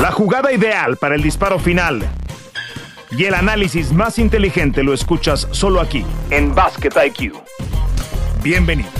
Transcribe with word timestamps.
La 0.00 0.12
jugada 0.12 0.52
ideal 0.52 0.96
para 0.96 1.16
el 1.16 1.22
disparo 1.22 1.58
final 1.58 2.08
y 3.10 3.24
el 3.24 3.34
análisis 3.34 3.92
más 3.92 4.20
inteligente 4.20 4.84
lo 4.84 4.94
escuchas 4.94 5.48
solo 5.50 5.80
aquí, 5.80 6.06
en 6.30 6.54
Basket 6.54 6.92
IQ. 7.06 7.34
Bienvenidos. 8.40 8.92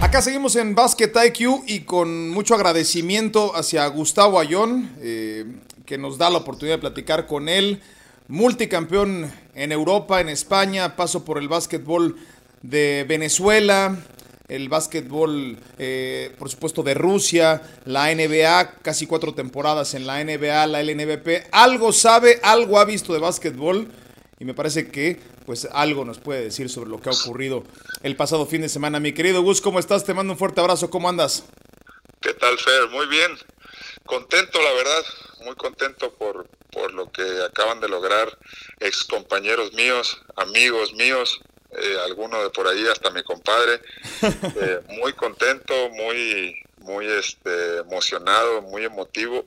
Acá 0.00 0.22
seguimos 0.22 0.54
en 0.54 0.76
Basket 0.76 1.10
IQ 1.26 1.64
y 1.66 1.80
con 1.80 2.30
mucho 2.30 2.54
agradecimiento 2.54 3.56
hacia 3.56 3.84
Gustavo 3.88 4.38
Ayón, 4.38 4.90
eh, 5.00 5.44
que 5.84 5.98
nos 5.98 6.18
da 6.18 6.30
la 6.30 6.38
oportunidad 6.38 6.76
de 6.76 6.82
platicar 6.82 7.26
con 7.26 7.48
él. 7.48 7.82
Multicampeón 8.28 9.32
en 9.56 9.72
Europa, 9.72 10.20
en 10.20 10.28
España, 10.28 10.94
paso 10.94 11.24
por 11.24 11.38
el 11.38 11.48
básquetbol 11.48 12.14
de 12.62 13.04
Venezuela, 13.08 13.96
el 14.48 14.68
básquetbol, 14.68 15.58
eh, 15.78 16.32
por 16.38 16.48
supuesto, 16.48 16.82
de 16.82 16.94
Rusia, 16.94 17.62
la 17.84 18.14
NBA, 18.14 18.78
casi 18.82 19.06
cuatro 19.06 19.34
temporadas 19.34 19.94
en 19.94 20.06
la 20.06 20.22
NBA, 20.22 20.66
la 20.66 20.82
LNBP. 20.82 21.48
Algo 21.52 21.92
sabe, 21.92 22.40
algo 22.42 22.78
ha 22.78 22.84
visto 22.84 23.12
de 23.12 23.18
básquetbol 23.18 23.88
y 24.38 24.44
me 24.44 24.54
parece 24.54 24.88
que 24.88 25.18
pues 25.46 25.68
algo 25.72 26.04
nos 26.04 26.18
puede 26.18 26.42
decir 26.42 26.68
sobre 26.68 26.90
lo 26.90 27.00
que 27.00 27.08
ha 27.08 27.12
ocurrido 27.12 27.64
el 28.02 28.16
pasado 28.16 28.46
fin 28.46 28.62
de 28.62 28.68
semana. 28.68 29.00
Mi 29.00 29.12
querido 29.12 29.42
Gus, 29.42 29.60
¿cómo 29.60 29.78
estás? 29.78 30.04
Te 30.04 30.14
mando 30.14 30.32
un 30.32 30.38
fuerte 30.38 30.60
abrazo, 30.60 30.90
¿cómo 30.90 31.08
andas? 31.08 31.44
¿Qué 32.20 32.34
tal, 32.34 32.58
Fer? 32.58 32.88
Muy 32.90 33.06
bien. 33.06 33.38
Contento, 34.04 34.60
la 34.60 34.72
verdad, 34.72 35.04
muy 35.44 35.54
contento 35.56 36.12
por, 36.14 36.48
por 36.70 36.92
lo 36.92 37.10
que 37.10 37.22
acaban 37.48 37.80
de 37.80 37.88
lograr 37.88 38.36
ex 38.80 39.04
compañeros 39.04 39.72
míos, 39.72 40.20
amigos 40.36 40.92
míos, 40.94 41.40
eh, 41.78 41.98
alguno 42.04 42.42
de 42.42 42.50
por 42.50 42.66
ahí, 42.66 42.86
hasta 42.86 43.10
mi 43.10 43.22
compadre. 43.22 43.80
Eh, 44.58 44.80
muy 44.88 45.12
contento, 45.12 45.74
muy, 45.90 46.62
muy 46.78 47.06
este, 47.06 47.78
emocionado, 47.78 48.62
muy 48.62 48.84
emotivo. 48.84 49.46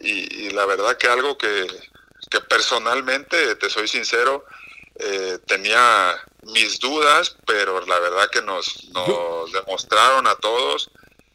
Y, 0.00 0.50
la 0.50 0.66
verdad 0.66 0.96
que 0.96 1.06
algo 1.06 1.38
que, 1.38 1.66
que, 2.28 2.40
personalmente, 2.40 3.54
te 3.54 3.70
soy 3.70 3.86
sincero, 3.86 4.44
eh, 4.96 5.38
tenía 5.46 6.18
mis 6.42 6.80
dudas, 6.80 7.36
pero 7.46 7.86
la 7.86 7.98
verdad 8.00 8.28
que 8.30 8.42
nos, 8.42 8.88
nos 8.92 9.52
demostraron 9.52 10.26
a 10.26 10.34
todos 10.36 10.90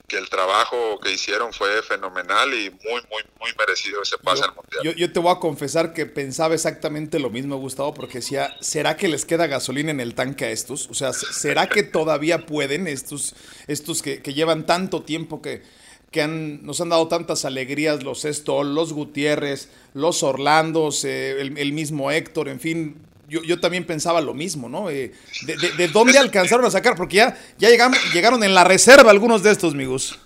que 0.08 0.17
el 0.17 0.30
trabajo 0.30 1.00
que 1.02 1.11
hicieron 1.11 1.52
fue 1.52 1.81
fenomenal 1.83 2.53
y 2.53 2.69
muy, 2.69 3.02
muy, 3.09 3.23
muy 3.41 3.52
merecido 3.59 4.02
ese 4.02 4.17
pase 4.17 4.44
al 4.45 4.55
Mundial. 4.55 4.95
Yo, 4.95 5.11
te 5.11 5.19
voy 5.19 5.33
a 5.33 5.39
confesar 5.39 5.94
que 5.94 6.05
pensaba 6.05 6.55
exactamente 6.55 7.19
lo 7.19 7.30
mismo, 7.30 7.58
Gustavo, 7.58 7.94
porque 7.94 8.19
decía, 8.19 8.55
¿será 8.61 8.95
que 8.95 9.09
les 9.09 9.25
queda 9.25 9.47
gasolina 9.47 9.91
en 9.91 9.99
el 9.99 10.16
tanque 10.16 10.45
a 10.45 10.52
estos? 10.52 10.88
O 10.89 10.94
sea, 10.94 11.11
¿será 11.11 11.67
que 11.67 11.83
todavía 11.83 12.45
pueden 12.45 12.88
estos, 12.88 13.36
estos 13.67 14.02
que, 14.02 14.22
llevan 14.22 14.66
tanto 14.66 15.03
tiempo 15.03 15.41
que, 15.41 15.61
que 16.09 16.21
han, 16.21 16.66
nos 16.66 16.80
han 16.80 16.88
dado 16.88 17.09
tantas 17.09 17.44
alegrías, 17.44 18.03
los 18.03 18.23
Estol, 18.23 18.75
los 18.75 18.94
Gutiérrez, 18.94 19.67
los 19.94 20.23
Orlandos, 20.23 21.03
eh, 21.03 21.42
el 21.42 21.73
mismo 21.73 22.11
Héctor, 22.11 22.47
en 22.47 22.61
fin, 22.61 23.08
yo, 23.28 23.44
yo, 23.44 23.59
también 23.59 23.86
pensaba 23.86 24.22
lo 24.22 24.33
mismo, 24.33 24.70
¿no? 24.70 24.89
Eh, 24.89 25.14
de, 25.44 25.88
dónde 25.89 26.17
alcanzaron 26.17 26.66
a 26.66 26.72
sacar? 26.72 26.95
Porque 26.95 27.17
ya, 27.17 27.38
ya 27.58 27.70
llegamos, 27.70 27.97
llegaron 28.14 28.44
en 28.44 28.53
la 28.53 28.64
reserva 28.64 29.11
algunos 29.11 29.44
de 29.44 29.52
estos, 29.52 29.73
amigos. 29.73 30.17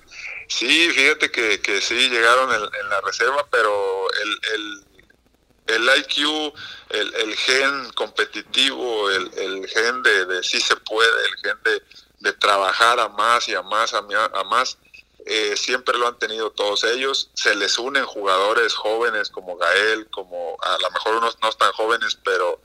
Sí, 0.47 0.89
fíjate 0.93 1.31
que, 1.31 1.61
que 1.61 1.81
sí, 1.81 2.09
llegaron 2.09 2.53
en, 2.53 2.89
la 2.89 3.01
reserva, 3.01 3.47
pero 3.49 4.07
el, 4.23 4.39
el, 4.53 5.75
el 5.75 5.99
IQ, 5.99 6.53
el, 6.89 7.13
el, 7.15 7.35
gen 7.35 7.89
competitivo, 7.95 9.09
el, 9.09 9.31
el 9.37 9.67
gen 9.67 10.03
de, 10.03 10.25
de, 10.25 10.43
sí 10.43 10.59
se 10.59 10.75
puede, 10.75 11.09
el 11.27 11.35
gen 11.41 11.57
de, 11.63 11.81
de 12.19 12.33
trabajar 12.33 12.99
a 12.99 13.07
más 13.09 13.47
y 13.47 13.55
a 13.55 13.61
más, 13.61 13.93
a, 13.93 13.99
a 13.99 14.43
más, 14.43 14.77
eh, 15.25 15.55
siempre 15.55 15.97
lo 15.97 16.07
han 16.07 16.17
tenido 16.17 16.51
todos 16.51 16.83
ellos. 16.83 17.29
Se 17.33 17.55
les 17.55 17.77
unen 17.77 18.05
jugadores 18.05 18.73
jóvenes 18.73 19.29
como 19.29 19.57
Gael, 19.57 20.07
como 20.09 20.57
a 20.61 20.77
lo 20.79 20.91
mejor 20.91 21.15
unos 21.15 21.37
no 21.41 21.49
están 21.49 21.71
jóvenes, 21.73 22.17
pero, 22.23 22.61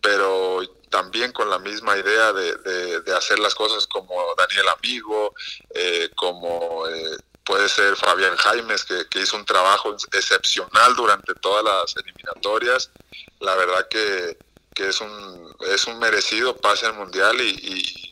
pero 0.00 0.60
también 0.90 1.32
con 1.32 1.48
la 1.48 1.58
misma 1.58 1.96
idea 1.96 2.32
de, 2.32 3.00
de, 3.02 3.16
hacer 3.16 3.38
las 3.38 3.54
cosas 3.54 3.86
como 3.86 4.14
Daniel 4.36 4.68
Amigo, 4.76 5.34
eh, 5.74 6.10
como 6.16 6.86
eh, 6.88 7.16
puede 7.44 7.68
ser 7.68 7.96
Fabián 7.96 8.36
Jaimes, 8.36 8.84
que, 8.84 9.20
hizo 9.20 9.36
un 9.36 9.44
trabajo 9.44 9.94
excepcional 10.12 10.96
durante 10.96 11.34
todas 11.34 11.64
las 11.64 11.96
eliminatorias. 11.96 12.90
La 13.38 13.54
verdad 13.54 13.86
que, 13.88 14.36
que 14.74 14.88
es, 14.88 15.00
un, 15.00 15.56
es 15.68 15.86
un 15.86 15.98
merecido 16.00 16.56
pase 16.56 16.86
al 16.86 16.94
Mundial 16.94 17.40
y 17.40 18.09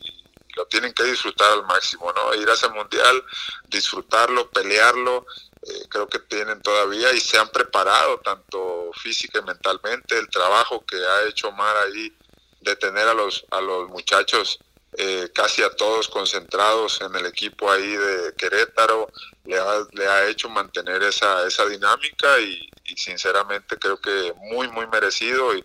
lo 0.59 0.65
tienen 0.65 0.93
que 0.93 1.03
disfrutar 1.03 1.53
al 1.53 1.65
máximo, 1.65 2.11
¿no? 2.11 2.35
Ir 2.35 2.49
a 2.49 2.53
ese 2.53 2.67
mundial, 2.67 3.23
disfrutarlo, 3.69 4.49
pelearlo, 4.49 5.25
eh, 5.61 5.85
creo 5.87 6.07
que 6.09 6.19
tienen 6.19 6.61
todavía 6.61 7.13
y 7.13 7.19
se 7.21 7.37
han 7.37 7.47
preparado 7.47 8.19
tanto 8.19 8.91
física 8.93 9.39
y 9.39 9.43
mentalmente. 9.43 10.17
El 10.17 10.27
trabajo 10.27 10.85
que 10.85 10.97
ha 10.97 11.29
hecho 11.29 11.47
Omar 11.47 11.77
ahí 11.77 12.13
de 12.59 12.75
tener 12.75 13.07
a 13.07 13.13
los, 13.13 13.45
a 13.51 13.61
los 13.61 13.87
muchachos 13.87 14.59
eh, 14.97 15.29
casi 15.33 15.63
a 15.63 15.69
todos 15.69 16.09
concentrados 16.09 16.99
en 16.99 17.15
el 17.15 17.25
equipo 17.27 17.71
ahí 17.71 17.95
de 17.95 18.33
Querétaro, 18.37 19.09
le 19.45 19.57
ha, 19.57 19.85
le 19.93 20.07
ha 20.07 20.27
hecho 20.27 20.49
mantener 20.49 21.03
esa, 21.03 21.47
esa 21.47 21.65
dinámica 21.67 22.37
y, 22.41 22.69
y 22.83 22.97
sinceramente 22.97 23.77
creo 23.77 24.01
que 24.01 24.33
muy, 24.35 24.67
muy 24.67 24.87
merecido 24.87 25.55
y, 25.55 25.63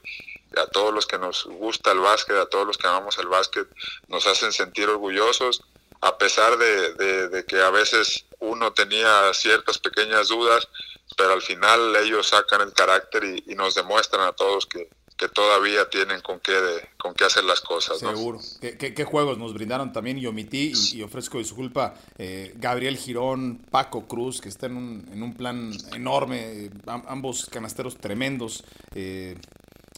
a 0.59 0.67
todos 0.67 0.93
los 0.93 1.07
que 1.07 1.19
nos 1.19 1.45
gusta 1.45 1.93
el 1.93 2.01
básquet, 2.01 2.37
a 2.37 2.47
todos 2.47 2.67
los 2.67 2.79
que 2.79 2.87
amamos 2.87 3.19
el 3.19 3.29
básquet, 3.29 3.67
nos 4.09 4.27
hacen 4.27 4.53
sentir 4.53 4.89
orgullosos, 4.89 5.63
a 6.01 6.19
pesar 6.19 6.59
de, 6.59 7.45
que 7.47 7.61
a 7.61 7.71
veces 7.71 8.27
uno 8.41 8.73
tenía 8.73 9.33
ciertas 9.33 9.79
pequeñas 9.79 10.29
dudas, 10.29 10.69
pero 11.17 11.33
al 11.33 11.43
final 11.43 11.97
ellos 11.97 12.29
sacan 12.29 12.61
el 12.61 12.73
carácter 12.73 13.25
y, 13.25 13.55
nos 13.55 13.75
demuestran 13.75 14.27
a 14.27 14.33
todos 14.33 14.67
que, 14.67 14.89
todavía 15.33 15.89
tienen 15.89 16.21
con 16.21 16.39
qué, 16.41 16.53
con 16.99 17.15
qué 17.15 17.25
hacer 17.25 17.45
las 17.45 17.63
cosas. 17.63 17.99
Seguro. 17.99 18.41
¿Qué, 18.61 19.05
juegos 19.07 19.39
nos 19.39 19.55
brindaron 19.55 19.91
también? 19.91 20.19
Y 20.19 20.27
omití 20.27 20.75
y, 20.93 21.01
ofrezco 21.01 21.39
disculpa. 21.39 21.95
Eh, 22.19 22.53
Gabriel 22.57 22.99
Girón, 22.99 23.65
Paco 23.71 24.07
Cruz, 24.07 24.43
que 24.43 24.51
está 24.51 24.67
en 24.67 24.77
un, 24.77 25.09
en 25.11 25.23
un 25.23 25.35
plan 25.35 25.73
enorme, 25.95 26.69
ambos 27.07 27.47
canasteros 27.47 27.97
tremendos. 27.97 28.65
Eh, 28.95 29.39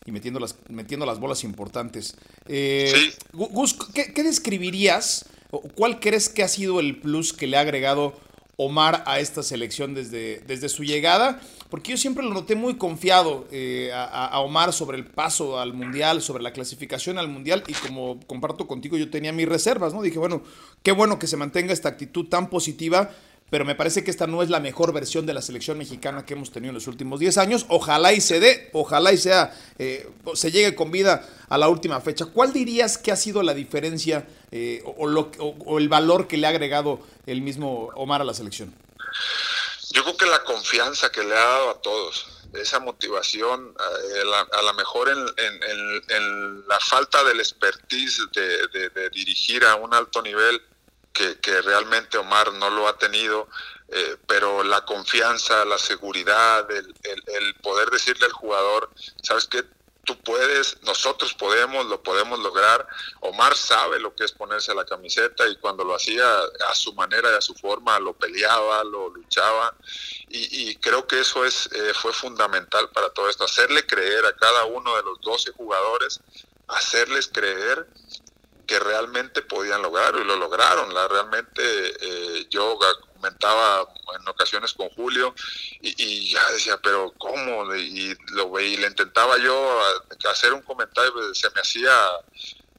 y 0.06 0.12
metiendo 0.12 0.40
las, 0.40 0.56
metiendo 0.68 1.04
las 1.04 1.18
bolas 1.18 1.44
importantes. 1.44 2.16
Eh, 2.46 2.92
Gus, 3.32 3.76
¿qué, 3.92 4.22
describirías 4.22 5.26
o 5.50 5.60
cuál 5.60 6.00
crees 6.00 6.28
que 6.28 6.42
ha 6.42 6.48
sido 6.48 6.80
el 6.80 7.00
plus 7.00 7.32
que 7.32 7.46
le 7.46 7.56
ha 7.56 7.60
agregado 7.60 8.14
Omar 8.58 9.02
a 9.06 9.20
esta 9.20 9.42
selección 9.42 9.94
desde, 9.94 10.38
desde 10.46 10.68
su 10.68 10.84
llegada? 10.84 11.40
Porque 11.68 11.90
yo 11.90 11.96
siempre 11.96 12.24
lo 12.24 12.32
noté 12.32 12.54
muy 12.54 12.76
confiado 12.76 13.48
eh, 13.50 13.90
a, 13.92 14.38
Omar 14.40 14.72
sobre 14.72 14.96
el 14.96 15.04
paso 15.04 15.58
al 15.58 15.74
Mundial, 15.74 16.22
sobre 16.22 16.42
la 16.42 16.52
clasificación 16.52 17.18
al 17.18 17.28
Mundial 17.28 17.64
y 17.66 17.72
como 17.72 18.20
comparto 18.26 18.68
contigo 18.68 18.96
yo 18.96 19.10
tenía 19.10 19.32
mis 19.32 19.48
reservas, 19.48 19.92
¿no? 19.92 20.02
Dije, 20.02 20.18
bueno, 20.18 20.42
qué 20.84 20.92
bueno 20.92 21.18
que 21.18 21.26
se 21.26 21.36
mantenga 21.36 21.72
esta 21.72 21.88
actitud 21.88 22.28
tan 22.28 22.48
positiva 22.48 23.10
pero 23.50 23.64
me 23.64 23.76
parece 23.76 24.02
que 24.02 24.10
esta 24.10 24.26
no 24.26 24.42
es 24.42 24.50
la 24.50 24.58
mejor 24.58 24.92
versión 24.92 25.24
de 25.24 25.32
la 25.32 25.40
selección 25.40 25.78
mexicana 25.78 26.26
que 26.26 26.34
hemos 26.34 26.50
tenido 26.50 26.70
en 26.70 26.74
los 26.74 26.88
últimos 26.88 27.20
10 27.20 27.38
años. 27.38 27.66
Ojalá 27.68 28.12
y 28.12 28.20
se 28.20 28.40
dé, 28.40 28.70
ojalá 28.72 29.12
y 29.12 29.18
sea, 29.18 29.56
eh, 29.78 30.10
se 30.34 30.50
llegue 30.50 30.74
con 30.74 30.90
vida 30.90 31.28
a 31.48 31.56
la 31.56 31.68
última 31.68 32.00
fecha. 32.00 32.26
¿Cuál 32.26 32.52
dirías 32.52 32.98
que 32.98 33.12
ha 33.12 33.16
sido 33.16 33.42
la 33.44 33.54
diferencia 33.54 34.26
eh, 34.50 34.82
o, 34.84 35.78
el 35.78 35.88
valor 35.88 36.26
que 36.26 36.36
le 36.36 36.48
ha 36.48 36.50
agregado 36.50 37.00
el 37.26 37.40
mismo 37.40 37.90
Omar 37.94 38.20
a 38.20 38.24
la 38.24 38.34
selección? 38.34 38.74
Yo 39.92 40.02
creo 40.02 40.16
que 40.16 40.26
la 40.26 40.42
confianza 40.42 41.12
que 41.12 41.22
le 41.22 41.32
ha 41.32 41.44
dado 41.44 41.70
a 41.70 41.80
todos, 41.80 42.26
esa 42.52 42.80
motivación, 42.80 43.74
eh, 43.78 44.22
a 44.52 44.62
lo 44.62 44.74
mejor 44.74 45.08
en, 45.08 46.66
la 46.66 46.80
falta 46.80 47.22
del 47.22 47.38
expertise 47.38 48.26
de 48.32 49.10
dirigir 49.10 49.64
a 49.64 49.76
un 49.76 49.94
alto 49.94 50.20
nivel 50.20 50.60
que, 51.40 51.62
realmente 51.62 52.18
Omar 52.18 52.52
no 52.52 52.70
lo 52.70 52.88
ha 52.88 52.98
tenido, 52.98 53.48
eh, 53.88 54.16
pero 54.26 54.62
la 54.62 54.84
confianza, 54.84 55.64
la 55.64 55.78
seguridad, 55.78 56.70
el, 56.70 56.94
el, 57.02 57.54
poder 57.56 57.90
decirle 57.90 58.26
al 58.26 58.32
jugador, 58.32 58.90
sabes 59.22 59.46
que 59.46 59.64
tú 60.04 60.16
puedes, 60.20 60.80
nosotros 60.82 61.34
podemos, 61.34 61.84
lo 61.86 62.02
podemos 62.02 62.38
lograr. 62.38 62.86
Omar 63.20 63.56
sabe 63.56 63.98
lo 63.98 64.14
que 64.14 64.24
es 64.24 64.32
ponerse 64.32 64.74
la 64.74 64.84
camiseta 64.84 65.46
y 65.48 65.56
cuando 65.56 65.84
lo 65.84 65.94
hacía 65.94 66.24
a 66.68 66.74
su 66.74 66.94
manera 66.94 67.30
y 67.32 67.34
a 67.34 67.40
su 67.40 67.54
forma, 67.54 67.98
lo 67.98 68.14
peleaba, 68.14 68.84
lo 68.84 69.10
luchaba. 69.10 69.74
Y, 70.28 70.76
creo 70.76 71.06
que 71.06 71.20
eso 71.20 71.44
es, 71.44 71.68
eh, 71.72 71.92
fue 71.94 72.12
fundamental 72.12 72.90
para 72.90 73.10
todo 73.10 73.28
esto, 73.28 73.44
hacerle 73.44 73.86
creer 73.86 74.24
a 74.26 74.36
cada 74.36 74.64
uno 74.66 74.96
de 74.96 75.02
los 75.02 75.20
12 75.20 75.52
jugadores, 75.52 76.20
hacerles 76.68 77.28
creer 77.32 77.86
que 78.66 78.78
realmente 78.78 79.42
podían 79.42 79.82
lograrlo 79.82 80.20
y 80.20 80.24
lo 80.24 80.36
lograron. 80.36 80.92
La, 80.92 81.08
realmente 81.08 81.62
eh, 81.62 82.46
yo 82.50 82.78
comentaba 83.14 83.88
en 84.18 84.28
ocasiones 84.28 84.72
con 84.74 84.88
Julio 84.90 85.34
y, 85.80 86.30
ya 86.30 86.50
decía, 86.50 86.78
pero 86.82 87.12
¿cómo? 87.18 87.74
Y 87.74 88.16
lo 88.32 88.58
y 88.60 88.76
le 88.76 88.86
intentaba 88.86 89.38
yo 89.38 89.80
hacer 90.30 90.52
un 90.52 90.62
comentario, 90.62 91.34
se 91.34 91.50
me 91.50 91.60
hacía 91.60 91.92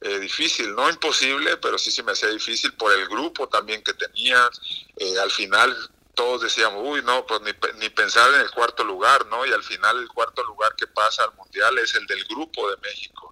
eh, 0.00 0.18
difícil, 0.20 0.74
no 0.74 0.88
imposible, 0.88 1.56
pero 1.56 1.76
sí 1.78 1.90
se 1.90 2.02
me 2.02 2.12
hacía 2.12 2.28
difícil 2.28 2.72
por 2.74 2.92
el 2.92 3.08
grupo 3.08 3.48
también 3.48 3.82
que 3.82 3.94
tenía. 3.94 4.48
Eh, 4.96 5.18
al 5.18 5.30
final 5.30 5.76
todos 6.14 6.42
decíamos, 6.42 6.82
uy, 6.84 7.02
no, 7.02 7.26
pues 7.26 7.40
ni, 7.42 7.52
ni, 7.78 7.88
pensar 7.90 8.32
en 8.34 8.40
el 8.40 8.50
cuarto 8.50 8.84
lugar, 8.84 9.26
¿no? 9.26 9.46
Y 9.46 9.52
al 9.52 9.62
final 9.62 9.98
el 9.98 10.08
cuarto 10.08 10.42
lugar 10.44 10.74
que 10.76 10.86
pasa 10.86 11.24
al 11.24 11.34
Mundial 11.34 11.78
es 11.78 11.94
el 11.94 12.06
del 12.06 12.24
grupo 12.24 12.70
de 12.70 12.76
México, 12.78 13.27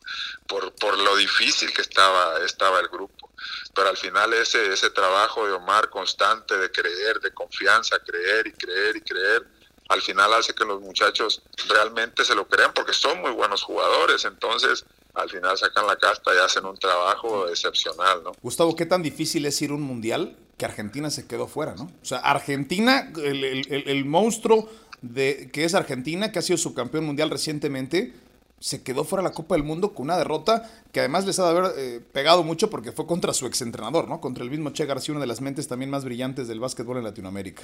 por, 0.46 0.72
por 0.74 0.98
lo 0.98 1.16
difícil 1.16 1.72
que 1.72 1.82
estaba, 1.82 2.44
estaba 2.44 2.80
el 2.80 2.88
grupo. 2.88 3.30
Pero 3.74 3.88
al 3.88 3.96
final 3.96 4.32
ese, 4.32 4.72
ese 4.72 4.90
trabajo 4.90 5.46
de 5.46 5.52
Omar 5.52 5.90
constante, 5.90 6.56
de 6.56 6.70
creer, 6.70 7.20
de 7.20 7.32
confianza, 7.32 7.98
creer 7.98 8.46
y 8.46 8.52
creer 8.52 8.96
y 8.96 9.00
creer, 9.02 9.46
al 9.88 10.02
final 10.02 10.32
hace 10.34 10.54
que 10.54 10.64
los 10.64 10.80
muchachos 10.80 11.42
realmente 11.68 12.24
se 12.24 12.34
lo 12.34 12.48
crean 12.48 12.72
porque 12.74 12.92
son 12.92 13.20
muy 13.20 13.30
buenos 13.30 13.62
jugadores, 13.62 14.24
entonces 14.24 14.84
al 15.14 15.30
final 15.30 15.56
sacan 15.56 15.86
la 15.86 15.96
casta 15.96 16.34
y 16.34 16.38
hacen 16.38 16.64
un 16.66 16.76
trabajo 16.76 17.48
excepcional, 17.48 18.22
¿no? 18.22 18.32
Gustavo, 18.42 18.76
¿qué 18.76 18.84
tan 18.84 19.02
difícil 19.02 19.46
es 19.46 19.60
ir 19.62 19.72
un 19.72 19.82
mundial 19.82 20.36
que 20.58 20.64
Argentina 20.64 21.10
se 21.10 21.26
quedó 21.26 21.46
fuera, 21.46 21.74
¿no? 21.74 21.84
O 21.84 22.04
sea, 22.04 22.18
Argentina, 22.18 23.12
el, 23.16 24.04
monstruo 24.04 24.68
de, 25.02 25.50
que 25.52 25.64
es 25.64 25.74
Argentina, 25.74 26.32
que 26.32 26.38
ha 26.38 26.42
sido 26.42 26.58
subcampeón 26.58 27.04
mundial 27.04 27.30
recientemente, 27.30 28.12
se 28.60 28.82
quedó 28.82 29.04
fuera 29.04 29.22
de 29.22 29.28
la 29.28 29.34
Copa 29.34 29.54
del 29.54 29.64
Mundo 29.64 29.92
con 29.92 30.04
una 30.04 30.16
derrota 30.16 30.70
que 30.92 31.00
además 31.00 31.26
les 31.26 31.38
ha 31.38 31.44
de 31.44 31.50
haber 31.50 31.72
eh, 31.76 32.00
pegado 32.12 32.42
mucho 32.42 32.70
porque 32.70 32.92
fue 32.92 33.06
contra 33.06 33.34
su 33.34 33.46
exentrenador, 33.46 34.08
¿no? 34.08 34.20
Contra 34.20 34.44
el 34.44 34.50
mismo 34.50 34.70
Che 34.70 34.86
García, 34.86 35.12
una 35.12 35.20
de 35.20 35.26
las 35.26 35.40
mentes 35.40 35.68
también 35.68 35.90
más 35.90 36.04
brillantes 36.04 36.48
del 36.48 36.60
básquetbol 36.60 36.96
en 36.98 37.04
Latinoamérica. 37.04 37.62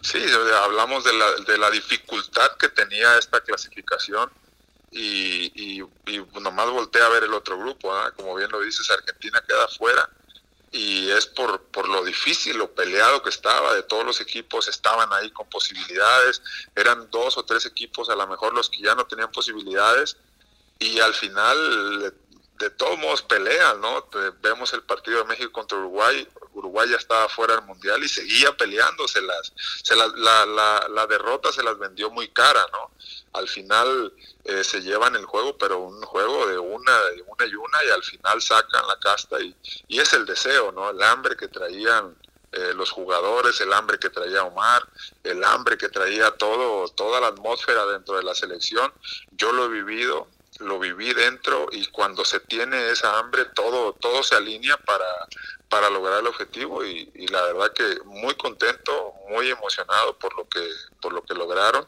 Sí, 0.00 0.18
hablamos 0.64 1.04
de 1.04 1.12
la, 1.12 1.30
de 1.46 1.58
la 1.58 1.70
dificultad 1.70 2.50
que 2.58 2.68
tenía 2.68 3.16
esta 3.18 3.40
clasificación 3.40 4.30
y, 4.90 5.78
y, 5.78 5.82
nomás 6.40 6.70
voltea 6.70 7.06
a 7.06 7.08
ver 7.08 7.24
el 7.24 7.32
otro 7.32 7.58
grupo, 7.58 7.94
¿ah? 7.94 8.12
como 8.14 8.34
bien 8.34 8.50
lo 8.50 8.60
dices, 8.60 8.90
Argentina 8.90 9.42
queda 9.46 9.66
fuera 9.68 10.10
y 10.72 11.10
es 11.10 11.26
por, 11.26 11.60
por 11.64 11.86
lo 11.86 12.02
difícil, 12.02 12.56
lo 12.56 12.74
peleado 12.74 13.22
que 13.22 13.28
estaba, 13.28 13.74
de 13.74 13.82
todos 13.82 14.06
los 14.06 14.20
equipos 14.22 14.68
estaban 14.68 15.12
ahí 15.12 15.30
con 15.30 15.48
posibilidades, 15.50 16.42
eran 16.74 17.10
dos 17.10 17.36
o 17.36 17.44
tres 17.44 17.66
equipos 17.66 18.08
a 18.08 18.16
lo 18.16 18.26
mejor 18.26 18.54
los 18.54 18.70
que 18.70 18.80
ya 18.80 18.94
no 18.94 19.04
tenían 19.06 19.30
posibilidades 19.30 20.16
y 20.78 20.98
al 20.98 21.12
final 21.12 22.14
de 22.62 22.70
todos 22.70 22.96
modos 22.96 23.22
pelean, 23.22 23.80
¿no? 23.80 24.08
Vemos 24.40 24.72
el 24.72 24.82
partido 24.82 25.18
de 25.18 25.24
México 25.24 25.50
contra 25.50 25.76
Uruguay, 25.78 26.28
Uruguay 26.54 26.88
ya 26.88 26.96
estaba 26.96 27.28
fuera 27.28 27.56
del 27.56 27.64
Mundial 27.64 28.04
y 28.04 28.08
seguía 28.08 28.56
peleándoselas. 28.56 29.52
Se 29.82 29.96
la, 29.96 30.06
la, 30.06 30.86
la, 30.88 31.06
derrota 31.08 31.50
se 31.50 31.64
las 31.64 31.76
vendió 31.76 32.08
muy 32.10 32.28
cara, 32.28 32.64
¿no? 32.72 32.92
Al 33.32 33.48
final 33.48 34.12
eh, 34.44 34.62
se 34.62 34.80
llevan 34.80 35.16
el 35.16 35.24
juego, 35.24 35.58
pero 35.58 35.80
un 35.80 36.00
juego 36.02 36.46
de 36.46 36.56
una, 36.56 36.98
de 37.10 37.22
una 37.22 37.46
y 37.46 37.54
una 37.54 37.84
y 37.84 37.90
al 37.90 38.04
final 38.04 38.40
sacan 38.40 38.86
la 38.86 38.96
casta 39.00 39.40
y, 39.40 39.56
y 39.88 39.98
es 39.98 40.12
el 40.12 40.24
deseo, 40.24 40.70
¿no? 40.70 40.90
El 40.90 41.02
hambre 41.02 41.36
que 41.36 41.48
traían 41.48 42.16
eh, 42.52 42.74
los 42.76 42.90
jugadores, 42.92 43.60
el 43.60 43.72
hambre 43.72 43.98
que 43.98 44.10
traía 44.10 44.44
Omar, 44.44 44.86
el 45.24 45.42
hambre 45.42 45.76
que 45.76 45.88
traía 45.88 46.30
todo, 46.32 46.86
toda 46.90 47.20
la 47.20 47.28
atmósfera 47.28 47.86
dentro 47.86 48.16
de 48.16 48.22
la 48.22 48.34
selección. 48.36 48.92
Yo 49.32 49.52
lo 49.52 49.64
he 49.64 49.68
vivido, 49.68 50.28
lo 50.62 50.78
viví 50.78 51.12
dentro 51.12 51.68
y 51.72 51.86
cuando 51.86 52.24
se 52.24 52.40
tiene 52.40 52.90
esa 52.90 53.18
hambre 53.18 53.44
todo, 53.54 53.92
todo 53.94 54.22
se 54.22 54.34
alinea 54.34 54.76
para, 54.78 55.06
para 55.68 55.90
lograr 55.90 56.20
el 56.20 56.26
objetivo 56.26 56.84
y, 56.84 57.10
la 57.28 57.42
verdad 57.42 57.72
que 57.72 57.98
muy 58.04 58.34
contento, 58.34 59.14
muy 59.28 59.50
emocionado 59.50 60.18
por 60.18 60.36
lo 60.36 60.48
que, 60.48 60.66
por 61.00 61.12
lo 61.12 61.22
que 61.22 61.34
lograron 61.34 61.86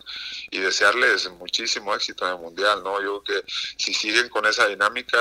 y 0.50 0.58
desearles 0.58 1.30
muchísimo 1.32 1.94
éxito 1.94 2.26
en 2.26 2.32
el 2.32 2.38
mundial, 2.38 2.82
¿no? 2.82 3.00
Yo 3.02 3.22
creo 3.22 3.42
que 3.42 3.52
si 3.76 3.92
siguen 3.92 4.28
con 4.28 4.46
esa 4.46 4.66
dinámica 4.66 5.18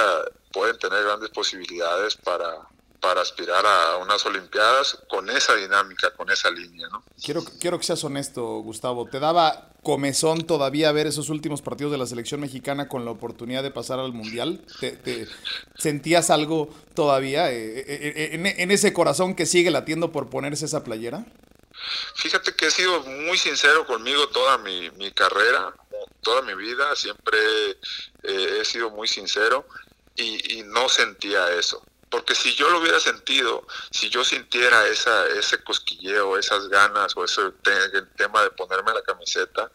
pueden 0.52 0.78
tener 0.78 1.04
grandes 1.04 1.30
posibilidades 1.30 2.16
para, 2.16 2.68
para 3.04 3.20
aspirar 3.20 3.66
a 3.66 3.98
unas 3.98 4.26
Olimpiadas 4.26 4.98
con 5.10 5.30
esa 5.30 5.56
dinámica, 5.56 6.12
con 6.12 6.32
esa 6.32 6.50
línea, 6.50 6.88
¿no? 6.88 7.04
Quiero, 7.22 7.44
quiero 7.60 7.78
que 7.78 7.84
seas 7.84 8.02
honesto, 8.06 8.42
Gustavo. 8.60 9.10
¿Te 9.10 9.20
daba 9.20 9.74
comezón 9.84 10.48
todavía 10.48 10.90
ver 10.94 11.08
esos 11.08 11.28
últimos 11.28 11.62
partidos 11.62 11.92
de 11.92 11.98
la 11.98 12.06
selección 12.06 12.40
mexicana 12.40 12.88
con 12.88 13.04
la 13.04 13.12
oportunidad 13.12 13.62
de 13.62 13.72
pasar 13.72 14.00
al 14.00 14.14
Mundial? 14.14 14.66
¿Te, 14.80 15.28
sentías 15.78 16.30
algo 16.30 16.74
todavía 16.96 17.52
eh, 17.52 17.80
eh, 17.80 17.86
eh, 17.90 18.30
en, 18.36 18.46
en, 18.46 18.72
ese 18.72 18.94
corazón 18.94 19.36
que 19.36 19.46
sigue 19.46 19.70
latiendo 19.70 20.14
por 20.14 20.30
ponerse 20.30 20.64
esa 20.64 20.86
playera? 20.86 21.26
Fíjate 22.16 22.56
que 22.56 22.68
he 22.68 22.72
sido 22.72 23.02
muy 23.02 23.38
sincero 23.38 23.86
conmigo 23.86 24.30
toda 24.30 24.60
mi, 24.60 24.90
mi 24.92 25.12
carrera, 25.12 25.74
toda 26.22 26.42
mi 26.44 26.56
vida, 26.56 26.96
siempre 26.96 27.38
he 28.24 28.64
sido 28.64 28.92
muy 28.92 29.10
sincero 29.10 29.68
y, 30.16 30.60
y 30.60 30.64
no 30.64 30.88
sentía 30.88 31.52
eso 31.52 31.84
porque 32.14 32.36
si 32.36 32.54
yo 32.54 32.70
lo 32.70 32.78
hubiera 32.78 33.00
sentido, 33.00 33.66
si 33.90 34.08
yo 34.08 34.24
sintiera 34.24 34.86
esa, 34.86 35.26
ese 35.30 35.64
cosquilleo, 35.64 36.38
esas 36.38 36.70
ganas 36.70 37.18
o 37.18 37.26
ese 37.26 37.42
tema 38.16 38.44
de 38.44 38.52
ponerme 38.52 38.94
la 38.94 39.02
camiseta, 39.02 39.72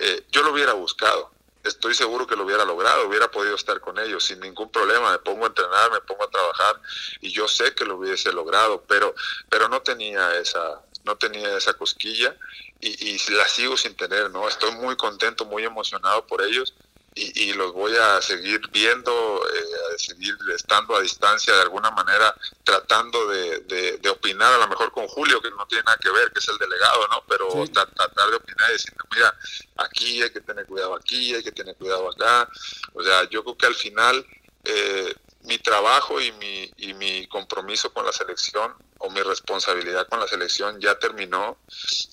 eh, 0.00 0.24
yo 0.32 0.42
lo 0.42 0.50
hubiera 0.50 0.72
buscado. 0.72 1.30
Estoy 1.62 1.94
seguro 1.94 2.26
que 2.26 2.34
lo 2.34 2.42
hubiera 2.42 2.64
logrado, 2.64 3.06
hubiera 3.06 3.30
podido 3.30 3.54
estar 3.54 3.80
con 3.80 3.96
ellos 3.96 4.24
sin 4.24 4.40
ningún 4.40 4.72
problema. 4.72 5.12
Me 5.12 5.20
pongo 5.20 5.44
a 5.44 5.48
entrenar, 5.50 5.92
me 5.92 6.00
pongo 6.00 6.24
a 6.24 6.30
trabajar 6.30 6.80
y 7.20 7.30
yo 7.30 7.46
sé 7.46 7.72
que 7.76 7.84
lo 7.84 7.94
hubiese 7.94 8.32
logrado, 8.32 8.82
pero, 8.88 9.14
pero 9.48 9.68
no 9.68 9.80
tenía 9.80 10.36
esa, 10.36 10.82
no 11.04 11.16
tenía 11.16 11.56
esa 11.56 11.74
cosquilla 11.74 12.36
y, 12.80 13.14
y 13.14 13.18
la 13.30 13.46
sigo 13.46 13.76
sin 13.76 13.94
tener, 13.94 14.32
¿no? 14.32 14.48
Estoy 14.48 14.72
muy 14.72 14.96
contento, 14.96 15.44
muy 15.44 15.62
emocionado 15.62 16.26
por 16.26 16.42
ellos 16.42 16.74
y, 17.14 17.52
los 17.54 17.72
voy 17.72 17.96
a 17.96 18.22
seguir 18.22 18.60
viendo, 18.70 19.12
eh, 19.12 19.94
a 19.94 19.98
seguir 19.98 20.36
estando 20.54 20.94
a 20.96 21.00
distancia 21.00 21.54
de 21.54 21.62
alguna 21.62 21.90
manera, 21.90 22.34
tratando 22.62 23.26
de, 23.28 23.60
de, 23.60 24.08
opinar 24.08 24.52
a 24.52 24.58
lo 24.58 24.68
mejor 24.68 24.92
con 24.92 25.08
Julio, 25.08 25.40
que 25.40 25.50
no 25.50 25.66
tiene 25.66 25.84
nada 25.84 25.98
que 26.00 26.10
ver, 26.10 26.30
que 26.32 26.38
es 26.38 26.48
el 26.48 26.58
delegado, 26.58 27.08
¿no? 27.08 27.24
Pero 27.28 27.48
tratar 27.72 28.30
de 28.30 28.36
opinar 28.36 28.70
y 28.70 28.72
decir, 28.72 28.94
mira, 29.14 29.34
aquí 29.76 30.22
hay 30.22 30.30
que 30.30 30.40
tener 30.40 30.66
cuidado 30.66 30.94
aquí, 30.94 31.34
hay 31.34 31.42
que 31.42 31.52
tener 31.52 31.74
cuidado 31.76 32.08
acá. 32.10 32.48
O 32.94 33.02
sea, 33.02 33.28
yo 33.28 33.42
creo 33.42 33.56
que 33.56 33.66
al 33.66 33.74
final 33.74 34.26
eh, 34.64 35.14
mi 35.44 35.58
trabajo 35.58 36.20
y 36.20 36.32
mi, 36.32 36.70
y 36.76 36.94
mi 36.94 37.26
compromiso 37.26 37.92
con 37.92 38.04
la 38.04 38.12
selección 38.12 38.72
o 38.98 39.10
mi 39.10 39.20
responsabilidad 39.20 40.08
con 40.08 40.18
la 40.18 40.26
selección 40.26 40.80
ya 40.80 40.98
terminó 40.98 41.56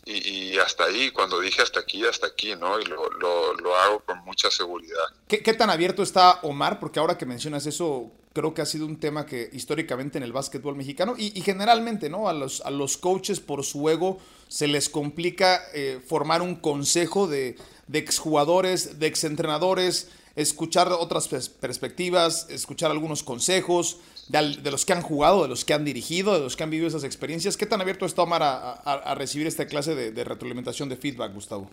y, 0.05 0.57
hasta 0.59 0.85
ahí, 0.85 1.11
cuando 1.11 1.39
dije 1.39 1.61
hasta 1.61 1.79
aquí, 1.79 2.05
hasta 2.05 2.27
aquí, 2.27 2.55
¿no? 2.55 2.79
Y 2.79 2.85
lo, 2.85 3.09
lo, 3.09 3.75
hago 3.75 3.99
con 4.01 4.19
mucha 4.19 4.51
seguridad. 4.51 5.03
¿Qué, 5.27 5.41
¿Qué, 5.41 5.53
tan 5.53 5.69
abierto 5.69 6.03
está 6.03 6.39
Omar? 6.43 6.79
Porque 6.79 6.99
ahora 6.99 7.17
que 7.17 7.25
mencionas 7.25 7.65
eso, 7.65 8.11
creo 8.33 8.53
que 8.53 8.61
ha 8.61 8.65
sido 8.65 8.85
un 8.85 8.99
tema 8.99 9.25
que 9.25 9.49
históricamente 9.51 10.17
en 10.17 10.23
el 10.23 10.31
básquetbol 10.31 10.75
mexicano 10.75 11.15
y, 11.17 11.41
generalmente, 11.41 12.09
¿no? 12.09 12.29
A 12.29 12.33
los, 12.33 12.61
a 12.61 12.69
los 12.69 12.97
coaches 12.97 13.39
por 13.39 13.63
su 13.63 13.89
ego 13.89 14.19
se 14.47 14.67
les 14.67 14.89
complica 14.89 15.63
eh, 15.73 15.99
formar 16.07 16.41
un 16.43 16.55
consejo 16.55 17.27
de, 17.27 17.57
de 17.87 17.99
exjugadores, 17.99 18.99
de 18.99 19.07
exentrenadores, 19.07 20.09
escuchar 20.35 20.91
otras 20.91 21.27
perspectivas, 21.27 22.47
escuchar 22.49 22.91
algunos 22.91 23.23
consejos 23.23 23.97
de, 24.27 24.71
los 24.71 24.85
que 24.85 24.93
han 24.93 25.01
jugado, 25.01 25.43
de 25.43 25.47
los 25.47 25.63
que 25.63 25.73
han 25.73 25.85
dirigido, 25.85 26.33
de 26.33 26.41
los 26.41 26.55
que 26.55 26.63
han 26.63 26.69
vivido 26.69 26.87
esas 26.87 27.03
experiencias. 27.03 27.57
¿Qué 27.57 27.65
tan 27.65 27.81
abierto 27.81 28.05
está 28.05 28.23
Omar 28.23 28.41
a, 28.43 29.15
recibir 29.15 29.47
esta 29.47 29.67
clase 29.67 29.95
de, 29.95 30.23
retroalimentación 30.23 30.89
de 30.89 30.97
feedback, 30.97 31.33
Gustavo? 31.33 31.71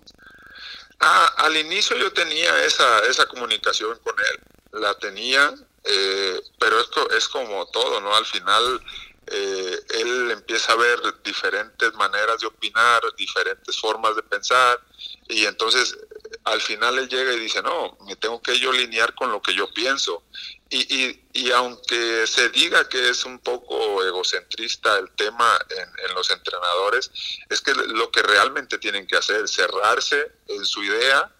Ah, 1.00 1.32
al 1.38 1.56
inicio 1.56 1.96
yo 1.96 2.12
tenía 2.12 2.64
esa, 2.64 3.00
esa 3.06 3.26
comunicación 3.26 3.98
con 4.04 4.14
él, 4.18 4.80
la 4.80 4.94
tenía, 4.98 5.52
eh, 5.84 6.40
pero 6.60 6.80
es, 6.80 6.88
es 7.16 7.28
como 7.28 7.66
todo, 7.66 8.00
¿no? 8.00 8.14
Al 8.14 8.26
final 8.26 8.80
eh, 9.26 9.80
él 9.98 10.30
empieza 10.30 10.72
a 10.72 10.76
ver 10.76 11.00
diferentes 11.24 11.92
maneras 11.94 12.40
de 12.40 12.46
opinar, 12.46 13.02
diferentes 13.16 13.78
formas 13.80 14.14
de 14.14 14.22
pensar, 14.22 14.80
y 15.28 15.46
entonces 15.46 15.96
al 16.44 16.60
final 16.60 16.98
él 16.98 17.08
llega 17.08 17.32
y 17.32 17.40
dice, 17.40 17.62
no, 17.62 17.96
me 18.06 18.16
tengo 18.16 18.40
que 18.42 18.58
yo 18.58 18.70
alinear 18.70 19.14
con 19.14 19.30
lo 19.30 19.40
que 19.40 19.54
yo 19.54 19.72
pienso. 19.72 20.24
Y, 20.68 20.78
y, 21.02 21.24
y 21.34 21.50
aunque 21.50 22.26
se 22.26 22.48
diga 22.48 22.88
que 22.88 23.10
es 23.10 23.24
un 23.24 23.38
poco 23.38 24.02
egocentrista 24.02 24.98
el 24.98 25.10
tema 25.10 25.58
en, 25.68 26.08
en, 26.08 26.14
los 26.14 26.30
entrenadores, 26.30 27.10
es 27.48 27.60
que 27.60 27.74
lo 27.74 28.10
que 28.10 28.22
realmente 28.22 28.78
tienen 28.78 29.06
que 29.06 29.16
hacer 29.16 29.44
es 29.44 29.52
cerrarse 29.52 30.32
en 30.48 30.64
su 30.64 30.82
idea 30.82 31.30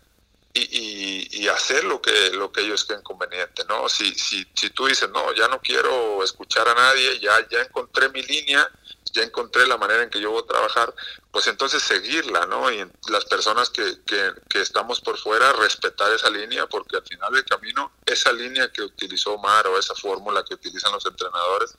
y, 0.54 1.42
y, 1.42 1.49
hacer 1.49 1.85
lo 1.85 2.02
que, 2.02 2.30
lo 2.30 2.52
que 2.52 2.61
ellos 2.61 2.85
creen 2.85 3.00
conveniente, 3.02 3.64
¿no? 3.66 3.88
Si, 3.88 4.14
si, 4.14 4.47
si 4.54 4.68
tú 4.71 4.87
dices, 4.87 5.09
no, 5.09 5.32
ya 5.35 5.49
no 5.49 5.61
quiero 5.62 6.23
escuchar 6.23 6.68
a 6.68 6.75
nadie, 6.75 7.18
ya, 7.21 7.49
ya 7.49 7.62
encontré 7.62 8.11
mi 8.11 8.23
línea, 8.23 8.71
ya 9.12 9.23
encontré 9.23 9.66
la 9.66 9.76
manera 9.76 10.02
en 10.02 10.11
que 10.11 10.21
yo 10.21 10.31
voy 10.31 10.42
a 10.42 10.47
trabajar, 10.47 10.95
pues 11.31 11.47
entonces 11.47 11.83
seguirla, 11.83 12.47
¿no? 12.47 12.71
Y 12.71 12.87
las 13.09 13.25
personas 13.26 13.71
que, 13.71 14.00
que, 14.07 14.33
que, 14.49 14.61
estamos 14.61 15.00
por 15.00 15.19
fuera, 15.19 15.52
respetar 15.52 16.12
esa 16.12 16.31
línea, 16.31 16.66
porque 16.66 16.97
al 16.97 17.07
final 17.07 17.33
del 17.33 17.45
camino, 17.45 17.92
esa 18.07 18.33
línea 18.33 18.71
que 18.73 18.83
utilizó 18.83 19.35
Omar 19.35 19.66
o 19.66 19.78
esa 19.78 19.95
fórmula 19.95 20.45
que 20.45 20.54
utilizan 20.54 20.92
los 20.92 21.04
entrenadores, 21.07 21.75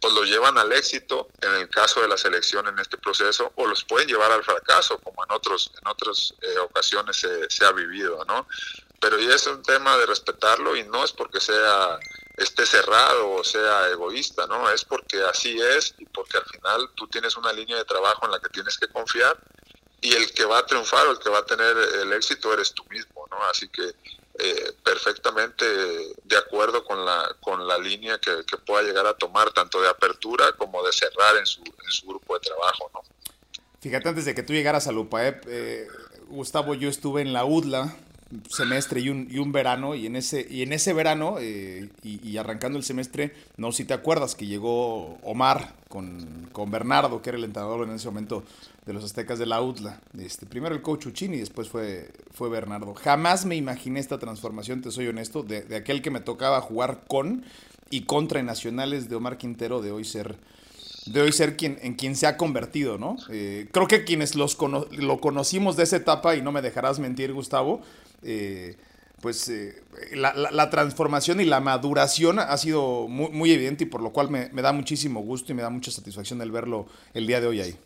pues 0.00 0.14
lo 0.14 0.24
llevan 0.24 0.58
al 0.58 0.72
éxito 0.72 1.28
en 1.40 1.54
el 1.54 1.68
caso 1.68 2.00
de 2.00 2.08
la 2.08 2.16
selección 2.16 2.66
en 2.68 2.78
este 2.78 2.98
proceso, 2.98 3.52
o 3.56 3.66
los 3.66 3.84
pueden 3.84 4.08
llevar 4.08 4.32
al 4.32 4.44
fracaso, 4.44 4.98
como 4.98 5.24
en 5.24 5.32
otros 5.32 5.72
en 5.80 5.88
otras 5.88 6.34
eh, 6.40 6.58
ocasiones 6.58 7.16
se, 7.16 7.50
se, 7.50 7.64
ha 7.64 7.72
vivido, 7.72 8.24
¿no? 8.26 8.46
Pero 9.00 9.18
ya 9.18 9.34
es 9.34 9.46
un 9.46 9.62
tema 9.62 9.96
de 9.96 10.06
respetarlo 10.06 10.76
y 10.76 10.84
no 10.84 11.04
es 11.04 11.12
porque 11.12 11.40
sea 11.40 11.98
esté 12.40 12.64
cerrado 12.64 13.32
o 13.32 13.44
sea 13.44 13.88
egoísta, 13.90 14.46
¿no? 14.46 14.70
Es 14.70 14.84
porque 14.84 15.22
así 15.24 15.58
es 15.60 15.94
y 15.98 16.06
porque 16.06 16.38
al 16.38 16.44
final 16.46 16.90
tú 16.94 17.06
tienes 17.08 17.36
una 17.36 17.52
línea 17.52 17.76
de 17.76 17.84
trabajo 17.84 18.24
en 18.24 18.32
la 18.32 18.40
que 18.40 18.48
tienes 18.48 18.78
que 18.78 18.88
confiar 18.88 19.38
y 20.00 20.14
el 20.14 20.32
que 20.32 20.44
va 20.46 20.58
a 20.58 20.66
triunfar 20.66 21.06
o 21.06 21.12
el 21.12 21.18
que 21.18 21.28
va 21.28 21.38
a 21.38 21.46
tener 21.46 21.76
el 22.02 22.12
éxito 22.14 22.52
eres 22.52 22.72
tú 22.72 22.82
mismo, 22.88 23.26
¿no? 23.30 23.42
Así 23.44 23.68
que 23.68 23.82
eh, 24.38 24.72
perfectamente 24.82 25.64
de 26.24 26.36
acuerdo 26.36 26.82
con 26.84 27.04
la, 27.04 27.36
con 27.40 27.66
la 27.68 27.76
línea 27.76 28.18
que, 28.18 28.42
pueda 28.64 28.82
llegar 28.82 29.06
a 29.06 29.14
tomar, 29.14 29.52
tanto 29.52 29.80
de 29.82 29.88
apertura 29.88 30.52
como 30.52 30.82
de 30.82 30.92
cerrar 30.92 31.36
en 31.36 31.44
su, 31.44 31.62
su 31.88 32.06
grupo 32.06 32.34
de 32.34 32.40
trabajo, 32.40 32.90
¿no? 32.94 33.00
Fíjate, 33.80 34.08
antes 34.08 34.24
de 34.24 34.34
que 34.34 34.42
tú 34.42 34.52
llegaras 34.52 34.86
a 34.86 34.92
Lupaep, 34.92 35.44
eh, 35.46 35.88
Gustavo, 36.28 36.74
yo 36.74 36.88
estuve 36.88 37.22
en 37.22 37.32
la 37.32 37.44
UDLA 37.44 37.94
semestre 38.48 39.00
y 39.00 39.08
un, 39.08 39.28
y 39.30 39.38
un 39.38 39.52
verano, 39.52 39.94
y 39.94 40.06
en 40.06 40.16
ese, 40.16 40.46
y 40.48 40.62
en 40.62 40.72
ese 40.72 40.92
verano, 40.92 41.36
eh, 41.40 41.88
y, 42.02 42.36
arrancando 42.36 42.78
el 42.78 42.84
semestre, 42.84 43.34
no 43.56 43.72
si 43.72 43.84
te 43.84 43.94
acuerdas 43.94 44.34
que 44.34 44.46
llegó 44.46 45.18
Omar 45.22 45.74
con, 45.88 46.48
con, 46.52 46.70
Bernardo, 46.70 47.22
que 47.22 47.30
era 47.30 47.38
el 47.38 47.44
entrenador 47.44 47.88
en 47.88 47.94
ese 47.94 48.06
momento 48.06 48.44
de 48.86 48.92
los 48.92 49.04
Aztecas 49.04 49.38
de 49.38 49.46
la 49.46 49.60
UTLA. 49.60 50.00
Este, 50.18 50.46
primero 50.46 50.74
el 50.74 50.82
coach 50.82 51.06
Uchini 51.06 51.36
y 51.36 51.40
después 51.40 51.68
fue, 51.68 52.10
fue 52.32 52.48
Bernardo. 52.48 52.94
Jamás 52.94 53.44
me 53.44 53.56
imaginé 53.56 54.00
esta 54.00 54.18
transformación, 54.18 54.80
te 54.80 54.90
soy 54.90 55.08
honesto, 55.08 55.42
de, 55.42 55.62
de 55.62 55.76
aquel 55.76 56.02
que 56.02 56.10
me 56.10 56.20
tocaba 56.20 56.60
jugar 56.60 57.02
con 57.08 57.44
y 57.90 58.02
contra 58.02 58.42
nacionales 58.42 59.08
de 59.08 59.16
Omar 59.16 59.38
Quintero, 59.38 59.82
de 59.82 59.90
hoy 59.90 60.04
ser 60.04 60.36
de 61.06 61.20
hoy 61.22 61.32
ser 61.32 61.56
quien, 61.56 61.78
en 61.82 61.94
quien 61.94 62.16
se 62.16 62.26
ha 62.26 62.36
convertido, 62.36 62.98
¿no? 62.98 63.16
Eh, 63.30 63.68
creo 63.72 63.88
que 63.88 64.04
quienes 64.04 64.34
los 64.34 64.58
lo 64.92 65.20
conocimos 65.20 65.76
de 65.76 65.84
esa 65.84 65.96
etapa, 65.96 66.36
y 66.36 66.42
no 66.42 66.52
me 66.52 66.62
dejarás 66.62 66.98
mentir, 66.98 67.32
Gustavo, 67.32 67.82
eh, 68.22 68.76
pues 69.20 69.48
eh, 69.48 69.82
la, 70.12 70.70
transformación 70.70 71.40
y 71.40 71.44
la 71.44 71.60
maduración 71.60 72.38
ha 72.38 72.56
sido 72.56 73.06
muy, 73.08 73.52
evidente 73.52 73.84
y 73.84 73.86
por 73.86 74.02
lo 74.02 74.12
cual 74.12 74.30
me, 74.30 74.48
da 74.48 74.72
muchísimo 74.72 75.20
gusto 75.20 75.52
y 75.52 75.54
me 75.54 75.62
da 75.62 75.70
mucha 75.70 75.90
satisfacción 75.90 76.40
el 76.40 76.50
verlo 76.50 76.86
el 77.12 77.26
día 77.26 77.40
de 77.40 77.46
hoy 77.46 77.60
ahí. 77.60 77.78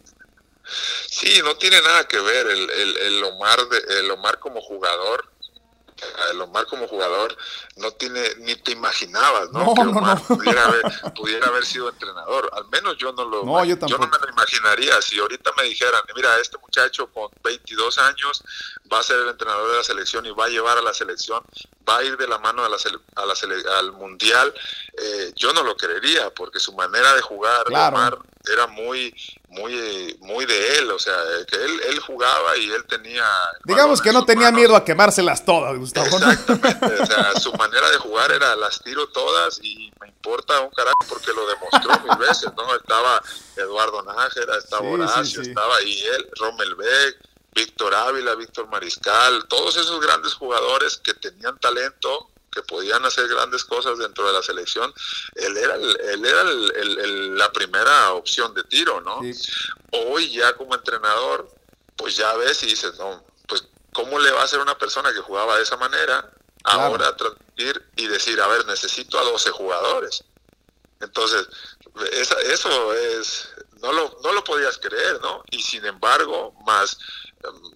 Sí, 1.08 1.40
no 1.42 1.56
tiene 1.56 1.80
nada 1.82 2.06
que 2.08 2.18
ver 2.20 2.46
el, 2.46 2.96
el, 2.96 3.24
Omar, 3.24 3.58
el 4.00 4.10
Omar 4.10 4.38
como 4.38 4.60
jugador 4.60 5.33
Omar 6.40 6.66
como 6.66 6.86
jugador 6.86 7.36
no 7.76 7.90
tiene 7.92 8.20
ni 8.38 8.54
te 8.56 8.72
imaginabas 8.72 9.50
¿no? 9.50 9.74
que 9.74 9.80
Omar 9.80 10.20
Pudiera, 10.22 11.46
haber, 11.46 11.64
sido 11.64 11.88
entrenador. 11.88 12.50
Al 12.52 12.68
menos 12.68 12.96
yo 12.98 13.12
no 13.12 13.24
lo 13.24 13.64
yo, 13.64 13.98
no 13.98 14.06
me 14.06 14.18
lo 14.18 14.28
imaginaría. 14.30 15.00
Si 15.02 15.18
ahorita 15.18 15.50
me 15.56 15.64
dijeran 15.64 16.02
mira 16.14 16.38
este 16.38 16.58
muchacho 16.58 17.08
con 17.08 17.30
22 17.42 17.98
años 17.98 18.42
va 18.92 19.00
a 19.00 19.02
ser 19.02 19.18
el 19.20 19.28
entrenador 19.28 19.70
de 19.70 19.76
la 19.78 19.84
selección 19.84 20.26
y 20.26 20.30
va 20.30 20.46
a 20.46 20.48
llevar 20.48 20.78
a 20.78 20.82
la 20.82 20.94
selección 20.94 21.42
va 21.88 21.98
a 21.98 22.04
ir 22.04 22.16
de 22.16 22.28
la 22.28 22.38
mano 22.38 22.64
a 22.64 22.68
la, 22.68 22.76
a 22.76 23.26
la 23.26 23.34
al 23.78 23.92
mundial 23.92 24.54
eh, 24.96 25.32
yo 25.34 25.52
no 25.52 25.62
lo 25.62 25.76
creería 25.76 26.32
porque 26.32 26.60
su 26.60 26.72
manera 26.74 27.14
de 27.14 27.22
jugar 27.22 27.66
Omar 27.68 28.18
era 28.50 28.66
muy 28.66 29.14
muy 29.54 30.16
muy 30.20 30.46
de 30.46 30.78
él, 30.78 30.90
o 30.90 30.98
sea, 30.98 31.16
que 31.46 31.56
él, 31.56 31.80
él 31.88 32.00
jugaba 32.00 32.56
y 32.56 32.70
él 32.70 32.84
tenía... 32.86 33.24
Digamos 33.64 34.00
que 34.00 34.12
no 34.12 34.24
tenía 34.24 34.50
miedo 34.50 34.74
a 34.76 34.84
quemárselas 34.84 35.44
todas, 35.44 35.76
Gustavo. 35.76 36.06
Exactamente, 36.06 37.02
o 37.02 37.06
sea, 37.06 37.32
su 37.40 37.52
manera 37.54 37.88
de 37.90 37.98
jugar 37.98 38.32
era 38.32 38.56
las 38.56 38.82
tiro 38.82 39.08
todas 39.08 39.60
y 39.62 39.92
me 40.00 40.08
importa 40.08 40.60
un 40.60 40.70
carajo 40.70 40.96
porque 41.08 41.32
lo 41.32 41.46
demostró 41.46 42.00
mil 42.08 42.18
veces, 42.18 42.50
¿no? 42.56 42.74
Estaba 42.74 43.22
Eduardo 43.56 44.02
Nájera, 44.02 44.58
estaba 44.58 44.88
Horacio, 44.88 45.42
estaba 45.42 45.82
y 45.82 46.00
él, 46.00 46.28
Rommel 46.38 46.74
Beck, 46.74 47.16
Víctor 47.54 47.94
Ávila, 47.94 48.34
Víctor 48.34 48.68
Mariscal, 48.68 49.46
todos 49.48 49.76
esos 49.76 50.00
grandes 50.00 50.34
jugadores 50.34 50.98
que 50.98 51.14
tenían 51.14 51.58
talento, 51.58 52.30
que 52.54 52.62
podían 52.62 53.04
hacer 53.04 53.26
grandes 53.28 53.64
cosas 53.64 53.98
dentro 53.98 54.26
de 54.26 54.32
la 54.32 54.42
selección, 54.42 54.94
él 55.34 55.56
era, 55.56 55.74
él 55.74 56.24
era 56.24 56.44
la 56.44 57.52
primera 57.52 58.12
opción 58.12 58.54
de 58.54 58.62
tiro, 58.64 59.00
¿no? 59.00 59.20
Hoy 59.90 60.30
ya 60.30 60.54
como 60.56 60.74
entrenador, 60.74 61.50
pues 61.96 62.16
ya 62.16 62.34
ves 62.36 62.62
y 62.62 62.66
dices, 62.66 62.96
no, 62.98 63.24
pues 63.46 63.64
¿cómo 63.92 64.18
le 64.18 64.30
va 64.30 64.42
a 64.42 64.44
hacer 64.44 64.60
una 64.60 64.78
persona 64.78 65.12
que 65.12 65.20
jugaba 65.20 65.56
de 65.56 65.64
esa 65.64 65.76
manera 65.76 66.30
ahora 66.64 67.14
transmitir 67.16 67.82
y 67.96 68.06
decir, 68.06 68.40
a 68.40 68.46
ver, 68.46 68.64
necesito 68.66 69.18
a 69.18 69.24
12 69.24 69.50
jugadores? 69.50 70.24
Entonces, 71.00 71.46
eso 72.44 72.94
es, 72.94 73.48
no 73.82 73.92
lo, 73.92 74.18
no 74.22 74.32
lo 74.32 74.42
podías 74.44 74.78
creer, 74.78 75.20
¿no? 75.20 75.44
Y 75.50 75.62
sin 75.62 75.84
embargo, 75.84 76.54
más 76.64 76.96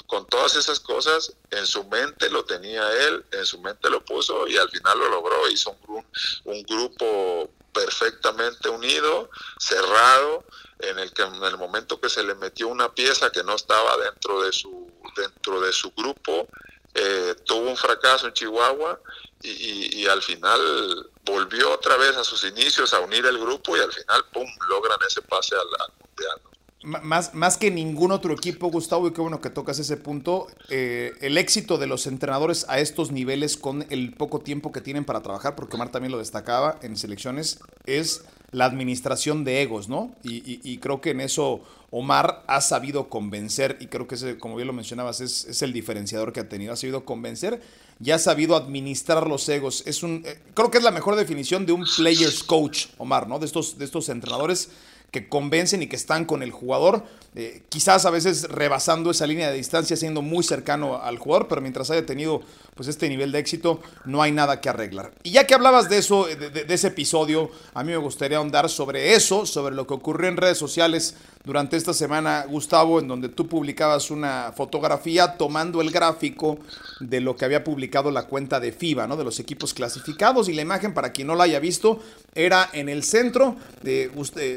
con 0.06 0.26
todas 0.26 0.56
esas 0.56 0.80
cosas, 0.80 1.32
en 1.50 1.66
su 1.66 1.84
mente 1.84 2.30
lo 2.30 2.44
tenía 2.44 2.90
él, 3.06 3.24
en 3.32 3.44
su 3.44 3.60
mente 3.60 3.90
lo 3.90 4.04
puso 4.04 4.46
y 4.46 4.56
al 4.56 4.70
final 4.70 4.98
lo 4.98 5.08
logró. 5.08 5.48
Hizo 5.48 5.76
un, 5.86 6.04
un 6.44 6.62
grupo 6.62 7.50
perfectamente 7.72 8.68
unido, 8.68 9.30
cerrado, 9.58 10.44
en 10.80 10.98
el 10.98 11.12
que 11.12 11.22
en 11.22 11.42
el 11.42 11.58
momento 11.58 12.00
que 12.00 12.08
se 12.08 12.22
le 12.22 12.34
metió 12.34 12.68
una 12.68 12.92
pieza 12.94 13.30
que 13.30 13.42
no 13.42 13.54
estaba 13.54 13.96
dentro 13.98 14.42
de 14.42 14.52
su, 14.52 14.90
dentro 15.16 15.60
de 15.60 15.72
su 15.72 15.90
grupo, 15.92 16.48
eh, 16.94 17.34
tuvo 17.44 17.70
un 17.70 17.76
fracaso 17.76 18.26
en 18.26 18.32
Chihuahua 18.32 19.00
y, 19.42 20.06
al 20.06 20.22
final 20.22 21.10
volvió 21.24 21.70
otra 21.72 21.96
vez 21.96 22.16
a 22.16 22.24
sus 22.24 22.42
inicios 22.44 22.92
a 22.94 23.00
unir 23.00 23.26
el 23.26 23.38
grupo 23.38 23.76
y 23.76 23.80
al 23.80 23.92
final, 23.92 24.24
¡pum!, 24.32 24.48
logran 24.68 24.98
ese 25.06 25.22
pase 25.22 25.54
al, 25.54 25.68
al 25.80 25.92
Mundial. 26.00 26.40
Más, 26.84 27.34
más 27.34 27.56
que 27.56 27.72
ningún 27.72 28.12
otro 28.12 28.32
equipo, 28.32 28.70
Gustavo, 28.70 29.08
y 29.08 29.12
qué 29.12 29.20
bueno 29.20 29.40
que 29.40 29.50
tocas 29.50 29.80
ese 29.80 29.96
punto, 29.96 30.46
eh, 30.70 31.12
el 31.20 31.36
éxito 31.36 31.76
de 31.76 31.88
los 31.88 32.06
entrenadores 32.06 32.66
a 32.68 32.78
estos 32.78 33.10
niveles 33.10 33.56
con 33.56 33.84
el 33.90 34.12
poco 34.14 34.38
tiempo 34.38 34.70
que 34.70 34.80
tienen 34.80 35.04
para 35.04 35.20
trabajar, 35.20 35.56
porque 35.56 35.74
Omar 35.74 35.90
también 35.90 36.12
lo 36.12 36.18
destacaba 36.18 36.78
en 36.82 36.96
selecciones, 36.96 37.58
es 37.86 38.22
la 38.52 38.64
administración 38.64 39.42
de 39.42 39.60
egos, 39.62 39.88
¿no? 39.88 40.14
Y, 40.22 40.78
creo 40.78 41.00
que 41.00 41.10
en 41.10 41.20
eso 41.20 41.62
Omar 41.90 42.44
ha 42.46 42.60
sabido 42.60 43.08
convencer, 43.08 43.76
y 43.80 43.86
creo 43.86 44.06
que 44.06 44.14
ese, 44.14 44.38
como 44.38 44.54
bien 44.54 44.68
lo 44.68 44.72
mencionabas, 44.72 45.20
es, 45.20 45.46
es, 45.46 45.62
el 45.62 45.72
diferenciador 45.72 46.32
que 46.32 46.40
ha 46.40 46.48
tenido, 46.48 46.72
ha 46.72 46.76
sabido 46.76 47.04
convencer 47.04 47.60
y 48.00 48.12
ha 48.12 48.18
sabido 48.20 48.54
administrar 48.54 49.26
los 49.26 49.48
egos. 49.48 49.82
Es 49.84 50.04
un, 50.04 50.22
eh, 50.24 50.40
creo 50.54 50.70
que 50.70 50.78
es 50.78 50.84
la 50.84 50.92
mejor 50.92 51.16
definición 51.16 51.66
de 51.66 51.72
un 51.72 51.84
player's 51.96 52.44
coach, 52.44 52.86
Omar, 52.98 53.26
¿no? 53.26 53.40
De 53.40 53.46
estos, 53.46 53.78
de 53.78 53.84
estos 53.84 54.08
entrenadores 54.08 54.70
que 55.10 55.28
convencen 55.28 55.82
y 55.82 55.86
que 55.86 55.96
están 55.96 56.24
con 56.24 56.42
el 56.42 56.50
jugador, 56.50 57.04
eh, 57.34 57.62
quizás 57.68 58.04
a 58.04 58.10
veces 58.10 58.48
rebasando 58.48 59.10
esa 59.10 59.26
línea 59.26 59.50
de 59.50 59.56
distancia, 59.56 59.96
siendo 59.96 60.22
muy 60.22 60.44
cercano 60.44 61.00
al 61.02 61.18
jugador, 61.18 61.48
pero 61.48 61.60
mientras 61.60 61.90
haya 61.90 62.04
tenido 62.04 62.42
pues 62.74 62.88
este 62.88 63.08
nivel 63.08 63.32
de 63.32 63.38
éxito, 63.38 63.80
no 64.04 64.22
hay 64.22 64.32
nada 64.32 64.60
que 64.60 64.68
arreglar. 64.68 65.12
Y 65.22 65.30
ya 65.30 65.46
que 65.46 65.54
hablabas 65.54 65.88
de 65.88 65.98
eso, 65.98 66.26
de, 66.26 66.64
ese 66.68 66.88
episodio, 66.88 67.50
a 67.74 67.82
mí 67.84 67.92
me 67.92 67.98
gustaría 67.98 68.38
ahondar 68.38 68.68
sobre 68.68 69.14
eso, 69.14 69.46
sobre 69.46 69.74
lo 69.74 69.86
que 69.86 69.94
ocurrió 69.94 70.28
en 70.28 70.36
redes 70.36 70.58
sociales 70.58 71.16
durante 71.48 71.78
esta 71.78 71.94
semana, 71.94 72.44
Gustavo, 72.46 73.00
en 73.00 73.08
donde 73.08 73.30
tú 73.30 73.48
publicabas 73.48 74.10
una 74.10 74.52
fotografía 74.54 75.38
tomando 75.38 75.80
el 75.80 75.90
gráfico 75.90 76.58
de 77.00 77.22
lo 77.22 77.36
que 77.36 77.46
había 77.46 77.64
publicado 77.64 78.10
la 78.10 78.24
cuenta 78.24 78.60
de 78.60 78.70
FIBA, 78.70 79.06
¿no? 79.06 79.16
De 79.16 79.24
los 79.24 79.40
equipos 79.40 79.72
clasificados 79.72 80.50
y 80.50 80.52
la 80.52 80.60
imagen, 80.60 80.92
para 80.92 81.10
quien 81.10 81.26
no 81.26 81.34
la 81.34 81.44
haya 81.44 81.58
visto, 81.58 82.00
era 82.34 82.68
en 82.74 82.90
el 82.90 83.02
centro 83.02 83.56
de 83.82 84.10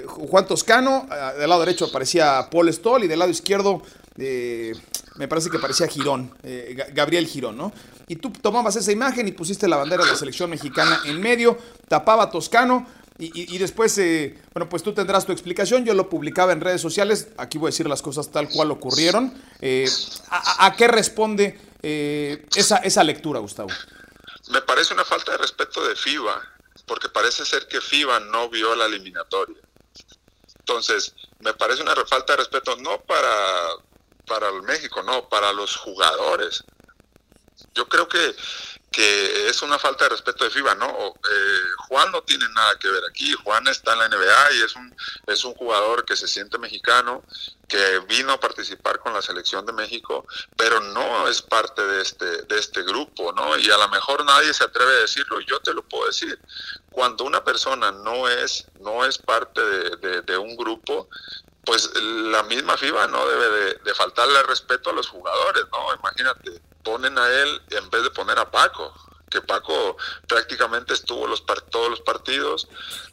Juan 0.05 0.45
Toscano, 0.45 1.07
del 1.39 1.47
lado 1.47 1.61
derecho 1.61 1.85
aparecía 1.85 2.49
Paul 2.51 2.67
Stoll 2.73 3.05
y 3.05 3.07
del 3.07 3.19
lado 3.19 3.31
izquierdo 3.31 3.81
eh, 4.17 4.73
me 5.15 5.29
parece 5.29 5.49
que 5.49 5.59
parecía 5.59 5.87
Girón, 5.87 6.29
eh, 6.43 6.75
Gabriel 6.93 7.25
Girón, 7.25 7.55
¿no? 7.55 7.71
Y 8.09 8.17
tú 8.17 8.31
tomabas 8.31 8.75
esa 8.75 8.91
imagen 8.91 9.29
y 9.29 9.31
pusiste 9.31 9.65
la 9.69 9.77
bandera 9.77 10.03
de 10.03 10.11
la 10.11 10.17
selección 10.17 10.49
mexicana 10.49 10.99
en 11.05 11.21
medio, 11.21 11.57
tapaba 11.87 12.29
Toscano, 12.29 12.85
y, 13.23 13.57
después, 13.59 13.95
eh, 13.99 14.35
bueno, 14.53 14.67
pues 14.67 14.81
tú 14.81 14.93
tendrás 14.93 15.27
tu 15.27 15.31
explicación. 15.31 15.85
Yo 15.85 15.93
lo 15.93 16.09
publicaba 16.09 16.53
en 16.53 16.61
redes 16.61 16.81
sociales. 16.81 17.27
Aquí 17.37 17.59
voy 17.59 17.67
a 17.67 17.71
decir 17.71 17.87
las 17.87 18.01
cosas 18.01 18.31
tal 18.31 18.49
cual 18.49 18.71
ocurrieron. 18.71 19.31
Eh, 19.61 19.87
a, 20.29 20.73
qué 20.75 20.87
responde 20.87 21.59
eh, 21.83 22.47
esa, 22.55 22.77
esa 22.77 23.03
lectura, 23.03 23.39
Gustavo? 23.39 23.69
Me 24.49 24.63
parece 24.63 24.95
una 24.95 25.05
falta 25.05 25.33
de 25.33 25.37
respeto 25.37 25.87
de 25.87 25.95
FIBA, 25.95 26.41
porque 26.87 27.09
parece 27.09 27.45
ser 27.45 27.67
que 27.67 27.79
FIBA 27.79 28.21
no 28.21 28.49
vio 28.49 28.75
la 28.75 28.87
eliminatoria. 28.87 29.61
Entonces, 30.57 31.13
me 31.41 31.53
parece 31.53 31.83
una 31.83 31.93
falta 32.07 32.33
de 32.33 32.37
respeto 32.37 32.75
no 32.77 33.01
para, 33.01 33.67
para 34.25 34.49
el 34.49 34.63
México, 34.63 35.03
no, 35.03 35.29
para 35.29 35.53
los 35.53 35.75
jugadores. 35.75 36.63
Yo 37.75 37.87
creo 37.87 38.07
que 38.07 38.35
que 38.91 39.47
es 39.47 39.61
una 39.61 39.79
falta 39.79 40.03
de 40.03 40.09
respeto 40.09 40.43
de 40.43 40.49
FIBA, 40.49 40.75
¿no? 40.75 40.89
Eh, 40.89 41.61
Juan 41.87 42.11
no 42.11 42.21
tiene 42.23 42.47
nada 42.49 42.77
que 42.77 42.89
ver 42.89 43.01
aquí, 43.09 43.31
Juan 43.43 43.65
está 43.67 43.93
en 43.93 43.99
la 43.99 44.09
NBA 44.09 44.51
y 44.51 44.61
es 44.63 44.75
un, 44.75 44.93
es 45.27 45.45
un 45.45 45.53
jugador 45.55 46.03
que 46.03 46.17
se 46.17 46.27
siente 46.27 46.57
mexicano, 46.57 47.23
que 47.69 47.99
vino 47.99 48.33
a 48.33 48.39
participar 48.39 48.99
con 48.99 49.13
la 49.13 49.21
selección 49.21 49.65
de 49.65 49.71
México, 49.71 50.27
pero 50.57 50.81
no 50.81 51.29
es 51.29 51.41
parte 51.41 51.81
de 51.81 52.01
este, 52.01 52.41
de 52.43 52.59
este 52.59 52.83
grupo, 52.83 53.31
¿no? 53.31 53.57
Y 53.57 53.71
a 53.71 53.77
lo 53.77 53.87
mejor 53.87 54.25
nadie 54.25 54.53
se 54.53 54.65
atreve 54.65 54.91
a 54.91 55.01
decirlo, 55.01 55.39
yo 55.39 55.61
te 55.61 55.73
lo 55.73 55.83
puedo 55.83 56.07
decir. 56.07 56.37
Cuando 56.91 57.23
una 57.23 57.45
persona 57.45 57.93
no 57.93 58.27
es, 58.27 58.67
no 58.81 59.05
es 59.05 59.17
parte 59.17 59.61
de, 59.61 60.37
un 60.37 60.57
grupo, 60.57 61.07
pues 61.63 61.89
la 61.95 62.43
misma 62.43 62.75
FIBA 62.75 63.07
no 63.07 63.25
debe 63.25 63.49
de, 63.49 63.73
de 63.75 63.93
faltarle 63.93 64.43
respeto 64.43 64.89
a 64.89 64.93
los 64.93 65.07
jugadores, 65.07 65.63
¿no? 65.71 65.95
Imagínate, 65.95 66.61
ponen 66.83 67.17
a 67.17 67.27
él 67.27 67.61
en 67.71 67.89
vez 67.89 68.03
de 68.03 68.11
poner 68.11 68.37
a 68.39 68.49
Paco. 68.49 68.93
que 69.29 69.41
Paco 69.41 69.95
prácticamente 70.27 70.93
estuvo 70.93 71.25
los 71.25 71.45
todos 71.69 71.89
los 71.89 72.01
partidos 72.01 72.67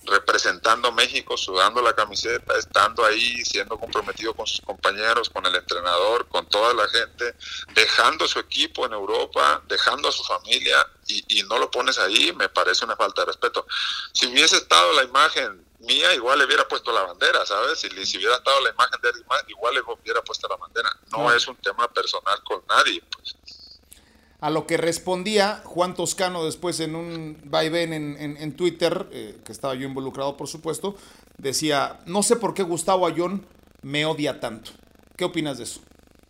representando 0.05 0.89
a 0.89 0.91
México, 0.91 1.37
sudando 1.37 1.81
la 1.81 1.95
camiseta, 1.95 2.59
estando 2.59 3.05
ahí, 3.05 3.45
siendo 3.45 3.79
comprometido 3.79 4.35
con 4.35 4.45
sus 4.45 4.61
compañeros, 4.63 5.31
con 5.31 5.47
el 5.47 5.55
entrenador, 5.55 6.27
con 6.27 6.45
toda 6.47 6.75
la 6.75 6.89
gente, 6.89 7.37
dejando 7.73 8.27
su 8.27 8.41
equipo 8.41 8.85
en 8.85 8.95
Europa, 8.95 9.63
dejando 9.69 10.09
a 10.09 10.13
su 10.13 10.25
familia 10.25 10.85
y, 11.07 11.39
y 11.39 11.43
no 11.45 11.57
lo 11.57 11.71
pones 11.71 11.99
ahí, 11.99 12.33
me 12.33 12.49
parece 12.49 12.85
una 12.85 12.97
falta 12.97 13.23
de 13.23 13.27
respeto. 13.27 13.65
Si 14.13 14.27
hubiese 14.27 14.57
estado 14.57 14.93
la 14.95 15.05
imagen 15.05 15.69
mía, 15.81 16.13
igual 16.15 16.39
le 16.39 16.45
hubiera 16.45 16.67
puesto 16.67 16.93
la 16.93 17.03
bandera, 17.03 17.45
¿sabes? 17.47 17.79
Si, 17.79 17.89
si 18.07 18.19
hubiera 18.19 18.37
estado 18.37 18.61
la 18.63 18.71
imagen 18.71 19.01
de 19.01 19.11
él, 19.11 19.25
igual 19.49 19.75
le 19.75 19.81
hubiera 19.81 20.23
puesto 20.23 20.49
la 20.49 20.57
bandera. 20.57 20.91
No 21.11 21.33
es 21.33 21.47
un 21.47 21.57
tema 21.57 21.89
personal 21.89 22.43
con 22.45 22.63
nadie, 22.69 23.03
pues. 23.11 23.37
A 24.41 24.51
lo 24.51 24.67
que 24.67 24.77
respondía 24.77 25.63
Juan 25.65 25.95
Toscano 25.95 26.45
después 26.45 26.79
en 26.81 26.95
un 26.95 27.41
vaivén 27.45 27.93
en, 27.93 28.37
en, 28.37 28.57
Twitter, 28.57 29.09
eh, 29.11 29.37
que 29.45 29.51
estaba 29.51 29.75
yo 29.75 29.87
involucrado 29.87 30.37
por 30.37 30.47
supuesto, 30.47 30.97
decía, 31.39 31.99
no 32.07 32.23
sé 32.23 32.37
por 32.37 32.55
qué 32.55 32.63
Gustavo 32.63 33.07
Ayón 33.07 33.47
me 33.83 34.07
odia 34.07 34.39
tanto. 34.39 34.71
¿Qué 35.17 35.25
opinas 35.25 35.59
de 35.59 35.65
eso? 35.65 35.81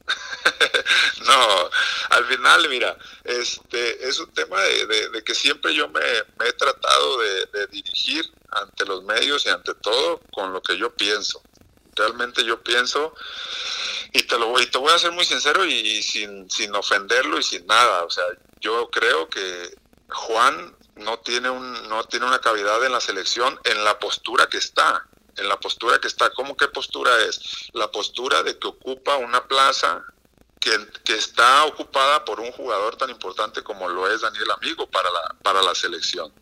no, 1.27 1.71
al 2.11 2.25
final, 2.27 2.69
mira, 2.69 2.97
este 3.25 4.09
es 4.09 4.19
un 4.19 4.33
tema 4.33 4.61
de, 4.61 5.23
que 5.25 5.35
siempre 5.35 5.75
yo 5.75 5.89
me, 5.89 6.01
he 6.01 6.53
tratado 6.53 7.19
de, 7.53 7.67
dirigir 7.67 8.25
ante 8.51 8.87
los 8.87 9.05
medios 9.05 9.45
y 9.45 9.51
ante 9.51 9.75
todo 9.75 10.21
con 10.33 10.53
lo 10.53 10.63
que 10.63 10.79
yo 10.79 10.95
pienso. 10.95 11.43
Realmente 11.99 12.45
yo 12.45 12.63
pienso 12.63 13.13
y 14.13 14.23
te 14.23 14.39
lo 14.39 14.49
voy, 14.49 14.67
te 14.67 14.79
voy 14.79 14.93
a 14.93 14.99
ser 14.99 15.13
muy 15.13 15.25
sincero 15.25 15.65
y, 15.65 16.03
sin, 16.03 16.49
sin 16.51 16.75
ofenderlo 16.75 17.39
y 17.39 17.43
sin 17.43 17.67
nada. 17.67 18.05
O 18.05 18.11
sea, 18.11 18.25
yo 18.61 18.89
creo 18.91 19.29
que 19.29 19.77
Juan 20.09 20.77
no 20.97 21.19
tiene, 21.19 21.51
un, 21.51 21.89
no 21.89 22.05
tiene 22.05 22.27
una 22.27 22.39
cavidad 22.39 22.85
en 22.85 22.93
la 22.93 23.01
selección 23.01 23.59
en 23.65 23.85
la 23.85 23.99
postura 23.99 24.47
que 24.47 24.59
está. 24.59 25.07
En 25.37 25.49
la 25.49 25.59
postura 25.59 26.01
que 26.01 26.09
está. 26.09 26.31
¿Cómo 26.31 26.57
qué 26.57 26.69
postura 26.69 27.11
es? 27.25 27.69
La 27.73 27.91
postura 27.91 28.43
de 28.43 28.59
que 28.59 28.69
ocupa 28.69 29.17
una 29.17 29.47
plaza 29.47 30.05
que, 30.59 30.77
que, 31.05 31.15
está 31.15 31.65
ocupada 31.67 32.25
por 32.25 32.41
un 32.41 32.51
jugador 32.53 32.97
tan 32.97 33.11
importante 33.11 33.63
como 33.63 33.89
lo 33.89 34.13
es 34.13 34.23
Daniel 34.23 34.51
Amigo 34.51 34.89
para 34.89 35.11
la, 35.11 35.37
para 35.43 35.63
la 35.63 35.75
selección. 35.75 36.33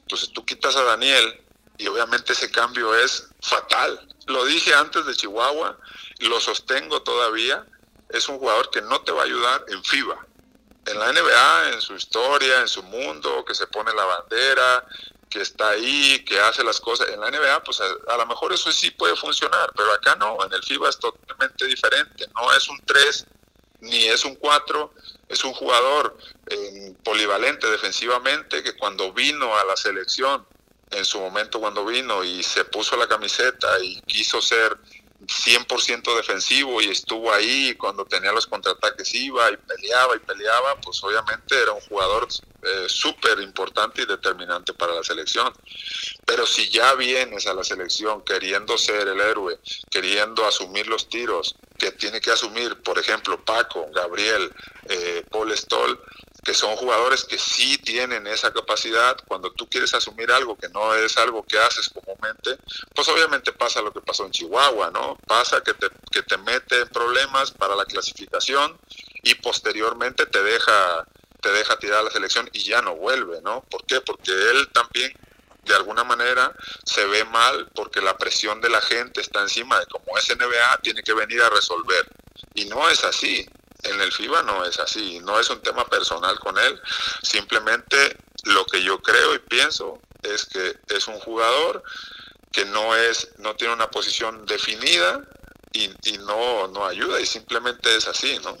Entonces 0.00 0.30
tú 0.32 0.44
quitas 0.44 0.76
a 0.76 0.84
Daniel 0.84 1.40
y 1.78 1.86
obviamente 1.86 2.34
ese 2.34 2.50
cambio 2.50 2.94
es 2.94 3.28
fatal. 3.40 4.13
Lo 4.26 4.44
dije 4.44 4.74
antes 4.74 5.04
de 5.06 5.14
Chihuahua, 5.14 5.78
lo 6.20 6.40
sostengo 6.40 7.02
todavía, 7.02 7.66
es 8.08 8.28
un 8.28 8.38
jugador 8.38 8.70
que 8.70 8.82
no 8.82 9.00
te 9.02 9.12
va 9.12 9.22
a 9.22 9.24
ayudar 9.24 9.64
en 9.68 9.82
FIBA. 9.84 10.26
En 10.86 10.98
la 10.98 11.12
NBA, 11.12 11.70
en 11.72 11.80
su 11.80 11.94
historia, 11.94 12.60
en 12.60 12.68
su 12.68 12.82
mundo, 12.82 13.44
que 13.44 13.54
se 13.54 13.66
pone 13.66 13.92
la 13.94 14.04
bandera, 14.04 14.86
que 15.30 15.40
está 15.40 15.70
ahí, 15.70 16.24
que 16.24 16.38
hace 16.38 16.62
las 16.62 16.80
cosas. 16.80 17.08
En 17.08 17.20
la 17.20 17.30
NBA, 17.30 17.64
pues 17.64 17.80
a, 17.80 18.16
lo 18.16 18.26
mejor 18.26 18.52
eso 18.52 18.70
sí 18.70 18.90
puede 18.90 19.16
funcionar, 19.16 19.72
pero 19.74 19.92
acá 19.92 20.14
no, 20.16 20.38
en 20.44 20.52
el 20.52 20.62
FIBA 20.62 20.90
es 20.90 20.98
totalmente 20.98 21.66
diferente. 21.66 22.28
No 22.34 22.52
es 22.52 22.68
un 22.68 22.80
3 22.84 23.26
ni 23.80 24.04
es 24.04 24.24
un 24.24 24.36
4, 24.36 24.94
es 25.28 25.44
un 25.44 25.52
jugador 25.52 26.16
eh, 26.46 26.94
polivalente 27.02 27.68
defensivamente 27.68 28.62
que 28.62 28.76
cuando 28.76 29.12
vino 29.12 29.56
a 29.56 29.64
la 29.64 29.76
selección, 29.76 30.46
en 30.94 31.04
su 31.04 31.20
momento 31.20 31.60
cuando 31.60 31.84
vino 31.84 32.24
y 32.24 32.42
se 32.42 32.64
puso 32.64 32.96
la 32.96 33.08
camiseta 33.08 33.78
y 33.82 34.00
quiso 34.02 34.40
ser 34.40 34.78
100% 35.26 36.16
defensivo 36.16 36.80
y 36.80 36.90
estuvo 36.90 37.32
ahí 37.32 37.74
cuando 37.74 38.04
tenía 38.04 38.32
los 38.32 38.46
contraataques 38.46 39.14
iba 39.14 39.50
y 39.50 39.56
peleaba 39.56 40.16
y 40.16 40.18
peleaba, 40.20 40.80
pues 40.80 41.02
obviamente 41.02 41.60
era 41.60 41.72
un 41.72 41.80
jugador 41.80 42.28
eh, 42.62 42.84
súper 42.88 43.40
importante 43.40 44.02
y 44.02 44.06
determinante 44.06 44.74
para 44.74 44.94
la 44.94 45.02
selección. 45.02 45.52
Pero 46.26 46.46
si 46.46 46.68
ya 46.68 46.94
vienes 46.94 47.46
a 47.46 47.54
la 47.54 47.64
selección 47.64 48.22
queriendo 48.22 48.76
ser 48.78 49.08
el 49.08 49.20
héroe, 49.20 49.58
queriendo 49.90 50.46
asumir 50.46 50.86
los 50.86 51.08
tiros 51.08 51.54
que 51.78 51.92
tiene 51.92 52.20
que 52.20 52.30
asumir, 52.30 52.82
por 52.82 52.98
ejemplo, 52.98 53.42
Paco, 53.44 53.86
Gabriel, 53.92 54.50
eh, 54.88 55.24
Paul 55.30 55.52
Stoll, 55.56 55.98
que 56.44 56.54
son 56.54 56.76
jugadores 56.76 57.24
que 57.24 57.38
sí 57.38 57.78
tienen 57.78 58.26
esa 58.26 58.52
capacidad, 58.52 59.16
cuando 59.26 59.50
tú 59.52 59.68
quieres 59.68 59.94
asumir 59.94 60.30
algo 60.30 60.56
que 60.56 60.68
no 60.68 60.94
es 60.94 61.16
algo 61.16 61.42
que 61.42 61.58
haces 61.58 61.88
comúnmente, 61.88 62.58
pues 62.94 63.08
obviamente 63.08 63.52
pasa 63.52 63.80
lo 63.80 63.92
que 63.92 64.00
pasó 64.00 64.26
en 64.26 64.32
Chihuahua, 64.32 64.90
¿no? 64.90 65.18
Pasa 65.26 65.62
que 65.62 65.72
te, 65.74 65.88
que 66.10 66.22
te 66.22 66.36
mete 66.38 66.82
en 66.82 66.88
problemas 66.88 67.50
para 67.50 67.74
la 67.74 67.86
clasificación 67.86 68.78
y 69.22 69.34
posteriormente 69.36 70.26
te 70.26 70.42
deja, 70.42 71.06
te 71.40 71.50
deja 71.50 71.78
tirar 71.78 72.04
la 72.04 72.10
selección 72.10 72.48
y 72.52 72.62
ya 72.62 72.82
no 72.82 72.94
vuelve, 72.94 73.40
¿no? 73.42 73.62
¿Por 73.70 73.84
qué? 73.86 74.00
Porque 74.02 74.30
él 74.30 74.68
también 74.72 75.12
de 75.64 75.74
alguna 75.74 76.04
manera 76.04 76.54
se 76.84 77.06
ve 77.06 77.24
mal 77.24 77.70
porque 77.74 78.02
la 78.02 78.18
presión 78.18 78.60
de 78.60 78.68
la 78.68 78.82
gente 78.82 79.22
está 79.22 79.40
encima 79.40 79.80
de 79.80 79.86
como 79.86 80.18
es 80.18 80.28
NBA 80.28 80.78
tiene 80.82 81.02
que 81.02 81.14
venir 81.14 81.40
a 81.40 81.48
resolver 81.48 82.06
y 82.54 82.66
no 82.66 82.88
es 82.90 83.02
así 83.02 83.48
en 83.84 84.00
el 84.00 84.12
FIBA 84.12 84.42
no 84.42 84.64
es 84.64 84.78
así, 84.78 85.20
no 85.20 85.38
es 85.38 85.50
un 85.50 85.60
tema 85.60 85.86
personal 85.86 86.38
con 86.38 86.58
él, 86.58 86.80
simplemente 87.22 88.16
lo 88.44 88.64
que 88.66 88.82
yo 88.82 89.00
creo 89.00 89.34
y 89.34 89.38
pienso 89.38 90.00
es 90.22 90.46
que 90.46 90.76
es 90.88 91.06
un 91.08 91.18
jugador 91.20 91.82
que 92.52 92.64
no 92.66 92.94
es, 92.94 93.28
no 93.38 93.54
tiene 93.56 93.74
una 93.74 93.90
posición 93.90 94.46
definida 94.46 95.20
y, 95.72 95.88
no, 96.18 96.68
no 96.68 96.86
ayuda 96.86 97.20
y 97.20 97.26
simplemente 97.26 97.96
es 97.96 98.06
así, 98.06 98.38
¿no? 98.44 98.56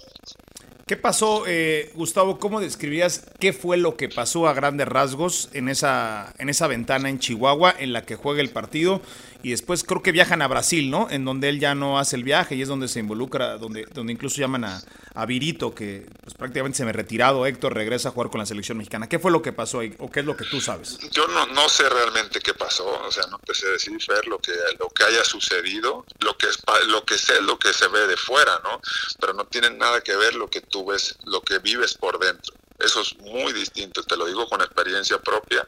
¿Qué 0.86 0.98
pasó, 0.98 1.44
eh, 1.46 1.92
Gustavo? 1.94 2.38
¿Cómo 2.38 2.60
describirías 2.60 3.24
qué 3.40 3.54
fue 3.54 3.78
lo 3.78 3.96
que 3.96 4.10
pasó 4.10 4.48
a 4.48 4.52
grandes 4.52 4.86
rasgos 4.86 5.48
en 5.52 5.70
esa, 5.70 6.34
en 6.38 6.50
esa 6.50 6.66
ventana 6.66 7.08
en 7.08 7.20
Chihuahua 7.20 7.74
en 7.78 7.94
la 7.94 8.04
que 8.04 8.16
juega 8.16 8.42
el 8.42 8.50
partido? 8.50 9.00
Y 9.44 9.50
después 9.50 9.84
creo 9.84 10.02
que 10.02 10.10
viajan 10.10 10.40
a 10.40 10.48
Brasil, 10.48 10.90
¿no? 10.90 11.06
En 11.10 11.26
donde 11.26 11.50
él 11.50 11.60
ya 11.60 11.74
no 11.74 11.98
hace 11.98 12.16
el 12.16 12.24
viaje 12.24 12.54
y 12.54 12.62
es 12.62 12.68
donde 12.68 12.88
se 12.88 13.00
involucra, 13.00 13.58
donde, 13.58 13.84
donde 13.92 14.10
incluso 14.14 14.38
llaman 14.38 14.64
a, 14.64 14.82
a 15.14 15.26
Virito, 15.26 15.74
que 15.74 16.06
pues, 16.22 16.32
prácticamente 16.32 16.78
se 16.78 16.84
me 16.84 16.90
ha 16.90 16.92
retirado. 16.94 17.44
Héctor 17.44 17.74
regresa 17.74 18.08
a 18.08 18.12
jugar 18.12 18.30
con 18.30 18.38
la 18.38 18.46
selección 18.46 18.78
mexicana. 18.78 19.06
¿Qué 19.06 19.18
fue 19.18 19.30
lo 19.30 19.42
que 19.42 19.52
pasó 19.52 19.80
ahí? 19.80 19.94
¿O 19.98 20.10
qué 20.10 20.20
es 20.20 20.26
lo 20.26 20.34
que 20.34 20.46
tú 20.46 20.62
sabes? 20.62 20.98
Yo 21.10 21.28
no, 21.28 21.46
no 21.48 21.68
sé 21.68 21.86
realmente 21.90 22.40
qué 22.40 22.54
pasó. 22.54 22.86
O 23.06 23.12
sea, 23.12 23.26
no 23.26 23.38
te 23.40 23.54
sé 23.54 23.68
decir, 23.68 24.02
Fer, 24.02 24.26
lo 24.28 24.38
que, 24.38 24.52
lo 24.78 24.88
que 24.88 25.04
haya 25.04 25.22
sucedido. 25.22 26.06
Lo 26.20 26.38
que, 26.38 26.46
es, 26.46 26.58
lo 26.86 27.04
que 27.04 27.18
sé 27.18 27.42
lo 27.42 27.58
que 27.58 27.74
se 27.74 27.86
ve 27.88 28.06
de 28.06 28.16
fuera, 28.16 28.58
¿no? 28.64 28.80
Pero 29.20 29.34
no 29.34 29.44
tiene 29.44 29.68
nada 29.68 30.00
que 30.00 30.16
ver 30.16 30.36
lo 30.36 30.48
que 30.48 30.62
tú 30.62 30.86
ves, 30.86 31.18
lo 31.24 31.42
que 31.42 31.58
vives 31.58 31.92
por 31.92 32.18
dentro. 32.18 32.54
Eso 32.78 33.02
es 33.02 33.14
muy 33.18 33.52
distinto, 33.52 34.02
te 34.04 34.16
lo 34.16 34.24
digo 34.24 34.48
con 34.48 34.62
experiencia 34.62 35.18
propia, 35.18 35.64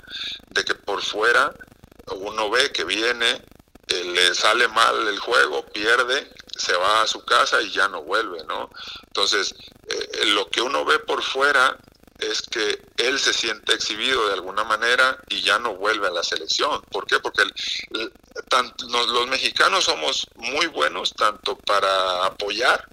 de 0.48 0.64
que 0.64 0.74
por 0.74 1.02
fuera 1.02 1.52
uno 2.14 2.50
ve 2.50 2.70
que 2.72 2.84
viene, 2.84 3.42
le 3.88 4.34
sale 4.34 4.68
mal 4.68 5.08
el 5.08 5.18
juego, 5.18 5.64
pierde, 5.66 6.30
se 6.56 6.74
va 6.76 7.02
a 7.02 7.06
su 7.06 7.24
casa 7.24 7.60
y 7.62 7.70
ya 7.70 7.88
no 7.88 8.02
vuelve, 8.02 8.44
¿no? 8.44 8.70
Entonces, 9.06 9.54
eh, 9.88 10.26
lo 10.26 10.48
que 10.50 10.60
uno 10.60 10.84
ve 10.84 10.98
por 10.98 11.22
fuera 11.22 11.78
es 12.18 12.42
que 12.42 12.82
él 12.96 13.18
se 13.18 13.32
siente 13.32 13.74
exhibido 13.74 14.26
de 14.28 14.34
alguna 14.34 14.64
manera 14.64 15.18
y 15.28 15.42
ya 15.42 15.58
no 15.58 15.74
vuelve 15.74 16.08
a 16.08 16.10
la 16.10 16.22
selección. 16.22 16.80
¿Por 16.90 17.06
qué? 17.06 17.20
Porque 17.20 17.42
los 17.92 19.28
mexicanos 19.28 19.84
somos 19.84 20.26
muy 20.36 20.66
buenos 20.66 21.12
tanto 21.12 21.56
para 21.58 22.24
apoyar 22.24 22.88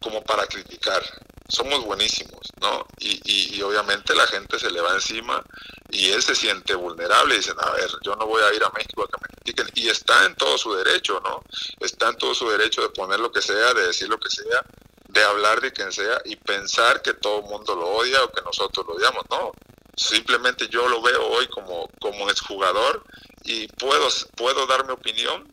como 0.00 0.22
para 0.24 0.46
criticar 0.46 1.02
somos 1.50 1.84
buenísimos, 1.84 2.40
¿no? 2.60 2.86
Y, 2.98 3.20
y, 3.56 3.62
obviamente 3.62 4.14
la 4.14 4.26
gente 4.26 4.58
se 4.58 4.70
le 4.70 4.80
va 4.80 4.94
encima 4.94 5.42
y 5.90 6.10
él 6.10 6.22
se 6.22 6.34
siente 6.34 6.74
vulnerable 6.74 7.34
y 7.34 7.38
dicen, 7.38 7.56
a 7.58 7.70
ver, 7.72 7.90
yo 8.02 8.14
no 8.16 8.26
voy 8.26 8.42
a 8.42 8.54
ir 8.54 8.62
a 8.62 8.70
México 8.70 9.02
a 9.02 9.08
que 9.08 9.20
me 9.20 9.28
critiquen. 9.36 9.68
Y 9.74 9.88
está 9.88 10.24
en 10.26 10.34
todo 10.36 10.56
su 10.56 10.72
derecho, 10.74 11.20
¿no? 11.24 11.42
Está 11.80 12.08
en 12.08 12.16
todo 12.16 12.34
su 12.34 12.48
derecho 12.48 12.82
de 12.82 12.90
poner 12.90 13.20
lo 13.20 13.32
que 13.32 13.42
sea, 13.42 13.74
de 13.74 13.88
decir 13.88 14.08
lo 14.08 14.18
que 14.18 14.30
sea, 14.30 14.64
de 15.08 15.22
hablar 15.24 15.60
de 15.60 15.72
quien 15.72 15.92
sea 15.92 16.20
y 16.24 16.36
pensar 16.36 17.02
que 17.02 17.14
todo 17.14 17.40
el 17.40 17.46
mundo 17.46 17.74
lo 17.74 17.88
odia 17.88 18.22
o 18.22 18.30
que 18.30 18.42
nosotros 18.42 18.86
lo 18.86 18.94
odiamos. 18.94 19.24
No, 19.30 19.52
simplemente 19.96 20.68
yo 20.68 20.88
lo 20.88 21.02
veo 21.02 21.26
hoy 21.26 21.48
como, 21.48 21.88
como 22.00 22.30
exjugador 22.30 23.02
y 23.42 23.66
puedo, 23.68 24.08
puedo 24.36 24.66
dar 24.66 24.86
mi 24.86 24.92
opinión 24.92 25.50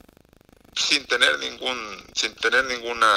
sin 0.78 1.06
tener 1.06 1.38
ningún 1.40 1.78
sin 2.14 2.34
tener 2.36 2.66
ninguna 2.66 3.08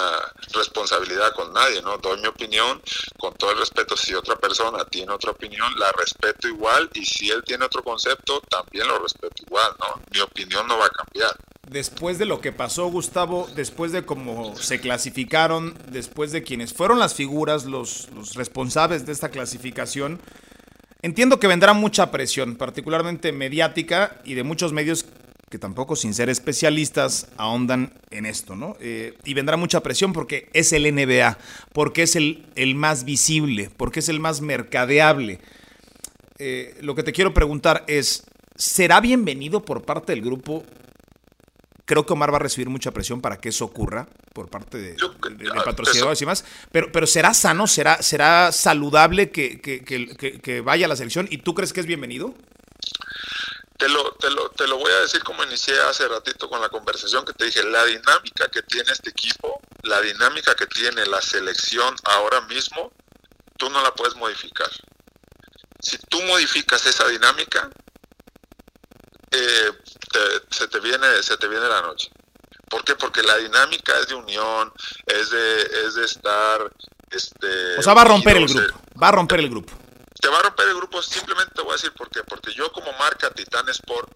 responsabilidad 0.53 1.33
con 1.35 1.53
nadie 1.53 1.83
no 1.83 1.99
doy 1.99 2.21
mi 2.21 2.27
opinión 2.27 2.81
con 3.19 3.35
todo 3.35 3.53
el 3.53 3.59
respeto. 3.59 3.97
Si 3.97 4.15
otra 4.15 4.37
persona 4.37 4.85
tiene 4.85 5.13
otra 5.13 5.31
opinión 5.33 5.73
la 5.79 5.93
respeto 5.93 6.49
igual. 6.49 6.91
Y 6.95 7.05
si 7.05 7.31
él 7.31 7.43
tiene 7.45 7.65
otro 7.65 7.83
concepto 7.83 8.41
también 8.49 8.89
lo 8.89 8.99
respeto 8.99 9.43
igual 9.47 9.73
no 9.79 10.03
mi 10.13 10.21
opinión 10.21 10.67
no 10.67 10.79
va 10.79 10.87
a 10.87 10.91
cambiar. 10.91 11.37
Después 11.69 12.19
de 12.19 12.25
lo 12.25 12.41
que 12.41 12.53
pasó 12.53 12.87
Gustavo 12.87 13.49
después 13.55 13.93
de 13.93 14.05
cómo 14.05 14.57
se 14.57 14.81
clasificaron 14.81 15.77
después 15.89 16.33
de 16.33 16.43
quienes 16.43 16.73
fueron 16.73 16.99
las 16.99 17.15
figuras 17.15 17.65
los, 17.65 18.09
los 18.15 18.35
responsables 18.35 19.07
de 19.07 19.13
esta 19.13 19.31
clasificación 19.31 20.21
Entiendo 21.03 21.41
que 21.41 21.47
vendrá 21.47 21.73
mucha 21.73 22.11
presión, 22.11 22.57
particularmente 22.57 23.33
mediática 23.33 24.21
y 24.23 24.35
de 24.35 24.43
muchos 24.43 24.75
medios 24.75 25.07
que 25.51 25.59
tampoco 25.59 25.97
sin 25.97 26.15
ser 26.15 26.31
especialistas 26.31 27.27
ahondan 27.37 27.93
en 28.13 28.25
esto, 28.25 28.55
¿no? 28.55 28.77
Eh, 28.81 29.19
y 29.25 29.35
vendrá 29.35 29.57
mucha 29.57 29.81
presión 29.81 30.13
porque 30.13 30.49
es 30.53 30.73
el 30.73 30.85
NBA, 30.95 31.39
porque 31.73 32.05
es 32.05 32.15
el, 32.15 32.47
el 32.55 32.77
más 32.77 33.05
visible, 33.05 33.69
porque 33.77 33.99
es 33.99 34.09
el 34.09 34.21
más 34.21 34.41
mercadeable. 34.41 35.41
eh, 36.39 36.79
lo 36.81 36.95
que 36.95 37.03
te 37.03 37.13
quiero 37.13 37.35
preguntar 37.35 37.85
es, 37.89 38.25
¿será 38.55 39.01
bienvenido 39.01 39.65
por 39.65 39.83
parte 39.83 40.13
del 40.13 40.23
grupo? 40.23 40.65
Creo 41.85 42.07
que 42.07 42.13
Omar 42.13 42.33
va 42.33 42.37
a 42.37 42.41
recibir 42.41 42.69
mucha 42.69 42.93
presión 42.93 43.21
para 43.21 43.39
que 43.39 43.49
eso 43.49 43.65
ocurra 43.65 44.07
por 44.33 44.49
parte 44.49 44.79
de, 44.79 44.97
patrocinadores 45.65 46.23
y 46.23 46.27
más. 46.27 46.45
Pero, 46.71 46.93
pero 46.93 47.09
¿será 47.09 47.35
sano? 47.35 47.67
¿Será, 47.67 48.01
será 48.01 48.53
saludable 48.53 49.33
que, 49.33 49.61
que, 49.61 50.61
vaya 50.61 50.87
a 50.87 50.89
la 50.89 50.95
selección? 50.95 51.27
¿Y 51.29 51.39
tú 51.39 51.55
crees 51.55 51.73
que 51.73 51.81
es 51.81 51.87
bienvenido? 51.87 52.33
Te 53.81 53.89
lo, 53.89 54.13
te, 54.13 54.29
lo, 54.29 54.51
te 54.51 54.69
lo 54.69 54.77
voy 54.77 54.93
a 54.93 55.01
decir 55.01 55.25
como 55.25 55.43
inicié 55.43 55.81
hace 55.81 56.07
ratito 56.07 56.51
con 56.51 56.61
la 56.61 56.69
conversación 56.69 57.25
que 57.25 57.33
te 57.33 57.47
dije, 57.47 57.63
la 57.65 57.83
dinámica 57.87 58.47
que 58.49 58.61
tiene 58.63 58.93
este 58.93 59.09
equipo, 59.09 59.59
la 59.85 60.03
dinámica 60.03 60.55
que 60.55 60.67
tiene 60.67 61.07
la 61.07 61.23
selección 61.23 61.97
ahora 62.05 62.43
mismo, 62.43 62.93
tú 63.57 63.71
no 63.71 63.83
la 63.83 63.95
puedes 63.95 64.15
modificar. 64.17 64.69
Si 65.81 65.97
tú 66.11 66.21
modificas 66.25 66.85
esa 66.85 67.09
dinámica, 67.09 67.71
eh, 69.31 69.73
se, 70.51 70.69
te 70.69 70.79
viene, 70.81 71.23
se 71.23 71.39
te 71.39 71.49
viene 71.49 71.67
la 71.67 71.81
noche. 71.81 72.11
¿Por 72.69 72.85
qué? 72.85 72.97
Porque 72.97 73.23
la 73.23 73.39
dinámica 73.39 73.99
es 73.99 74.09
de 74.09 74.15
unión, 74.15 74.71
es 75.07 75.31
de, 75.31 75.63
es 75.87 75.95
de 75.95 76.05
estar... 76.05 76.71
Este, 77.11 77.79
o 77.79 77.83
sea, 77.83 77.95
va 77.95 78.03
a 78.03 78.05
romper 78.05 78.37
el 78.37 78.47
grupo, 78.47 78.79
va 79.03 79.09
a 79.09 79.13
romper 79.13 79.41
el 79.41 79.49
grupo. 79.49 79.73
Te 80.21 80.29
va 80.29 80.39
a 80.39 80.43
romper 80.43 80.69
el 80.69 80.77
grupo, 80.77 81.03
simplemente 81.03 81.55
te 81.55 81.63
voy 81.63 81.71
a 81.71 81.75
decir 81.75 81.93
por 81.93 82.11
qué. 82.11 82.23
Porque 82.25 82.53
yo 82.53 82.71
como 82.73 82.93
marca 82.93 83.31
Titan 83.31 83.69
Sport, 83.69 84.11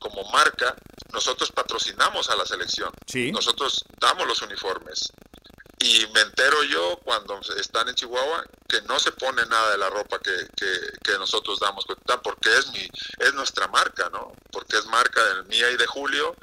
como 0.00 0.24
marca, 0.30 0.74
nosotros 1.12 1.50
patrocinamos 1.52 2.28
a 2.30 2.36
la 2.36 2.46
selección. 2.46 2.92
Sí. 3.06 3.32
Nosotros 3.32 3.84
damos 4.00 4.26
los 4.26 4.42
uniformes. 4.42 5.12
Y 5.78 6.06
me 6.14 6.20
entero 6.20 6.62
yo 6.62 7.00
cuando 7.04 7.40
están 7.58 7.88
en 7.88 7.94
Chihuahua 7.96 8.44
que 8.68 8.80
no 8.82 9.00
se 9.00 9.10
pone 9.12 9.44
nada 9.46 9.72
de 9.72 9.78
la 9.78 9.90
ropa 9.90 10.20
que, 10.20 10.32
que, 10.56 11.18
nosotros 11.18 11.58
damos, 11.60 11.84
porque 12.22 12.56
es, 12.56 12.70
mi, 12.72 12.88
es 13.18 13.34
nuestra 13.34 13.68
marca, 13.68 14.08
¿no? 14.10 14.32
Porque 14.50 14.78
es 14.78 14.86
marca 14.86 15.22
de 15.24 15.42
mía 15.44 15.70
y 15.70 15.76
de 15.76 15.86
Julio. 15.86 16.36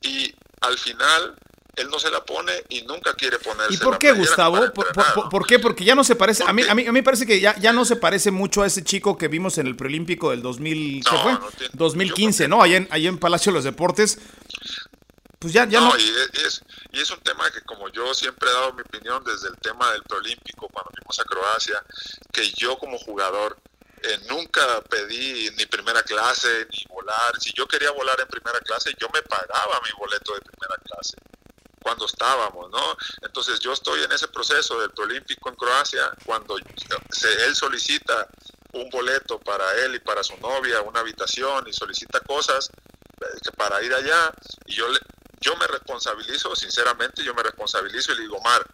Y 0.00 0.34
al 0.60 0.78
final 0.78 1.36
él 1.76 1.88
no 1.90 1.98
se 1.98 2.10
la 2.10 2.24
pone 2.24 2.52
y 2.68 2.82
nunca 2.82 3.14
quiere 3.14 3.38
ponerse. 3.38 3.74
¿Y 3.74 3.76
por 3.78 3.98
qué, 3.98 4.12
Gustavo? 4.12 4.72
¿Por, 4.72 5.46
qué? 5.46 5.58
Porque 5.58 5.84
ya 5.84 5.94
no 5.94 6.04
se 6.04 6.14
parece. 6.14 6.44
A 6.44 6.52
mí, 6.52 6.62
a 6.68 6.74
mí, 6.74 6.82
a 6.82 6.92
mí 6.92 7.00
me 7.00 7.02
parece 7.02 7.26
que 7.26 7.40
ya, 7.40 7.56
ya 7.58 7.72
no 7.72 7.84
se 7.84 7.96
parece 7.96 8.30
mucho 8.30 8.62
a 8.62 8.66
ese 8.66 8.84
chico 8.84 9.18
que 9.18 9.28
vimos 9.28 9.58
en 9.58 9.66
el 9.66 9.76
preolímpico 9.76 10.30
del 10.30 10.42
2000, 10.42 11.04
¿qué 11.04 11.16
fue? 11.18 11.38
2015, 11.72 12.48
¿no? 12.48 12.62
Allá 12.62 12.76
en, 12.76 12.88
allá 12.90 13.08
en 13.08 13.18
Palacio 13.18 13.52
de 13.52 13.58
los 13.58 13.64
Deportes. 13.64 14.18
Pues 15.38 15.52
ya, 15.52 15.66
ya 15.68 15.80
no. 15.80 15.96
Y, 15.98 16.12
es, 16.44 16.62
y 16.92 17.00
es 17.00 17.10
un 17.10 17.20
tema 17.20 17.50
que, 17.50 17.60
como 17.62 17.88
yo 17.90 18.14
siempre 18.14 18.48
he 18.48 18.52
dado 18.52 18.72
mi 18.72 18.82
opinión 18.82 19.22
desde 19.24 19.48
el 19.48 19.56
tema 19.58 19.92
del 19.92 20.02
preolímpico, 20.02 20.68
cuando 20.68 20.90
fuimos 20.92 21.20
a 21.20 21.24
Croacia, 21.24 21.84
que 22.32 22.50
yo 22.52 22.78
como 22.78 22.98
jugador 22.98 23.58
eh, 24.02 24.18
nunca 24.30 24.80
pedí 24.88 25.50
ni 25.56 25.66
primera 25.66 26.02
clase 26.02 26.66
ni 26.70 26.84
volar. 26.88 27.38
Si 27.40 27.52
yo 27.52 27.66
quería 27.66 27.90
volar 27.90 28.18
en 28.20 28.28
primera 28.28 28.60
clase, 28.60 28.94
yo 28.98 29.08
me 29.12 29.22
pagaba 29.22 29.80
mi 29.84 29.90
boleto 29.98 30.34
de 30.34 30.40
primera 30.40 30.76
clase 30.82 31.16
cuando 31.84 32.06
estábamos, 32.06 32.70
¿no? 32.70 32.96
Entonces 33.20 33.60
yo 33.60 33.74
estoy 33.74 34.02
en 34.02 34.10
ese 34.10 34.26
proceso 34.28 34.80
del 34.80 34.90
preolímpico 34.90 35.50
en 35.50 35.54
Croacia, 35.54 36.10
cuando 36.24 36.56
él 36.56 37.54
solicita 37.54 38.26
un 38.72 38.88
boleto 38.88 39.38
para 39.38 39.70
él 39.84 39.94
y 39.94 39.98
para 40.00 40.24
su 40.24 40.34
novia, 40.38 40.80
una 40.80 41.00
habitación 41.00 41.68
y 41.68 41.74
solicita 41.74 42.20
cosas 42.20 42.70
eh, 43.20 43.50
para 43.58 43.82
ir 43.82 43.92
allá, 43.92 44.32
y 44.64 44.74
yo 44.74 44.88
le, 44.88 44.98
yo 45.40 45.54
me 45.56 45.66
responsabilizo, 45.66 46.56
sinceramente, 46.56 47.22
yo 47.22 47.34
me 47.34 47.42
responsabilizo 47.42 48.12
y 48.12 48.16
le 48.16 48.22
digo, 48.22 48.38
Omar, 48.38 48.66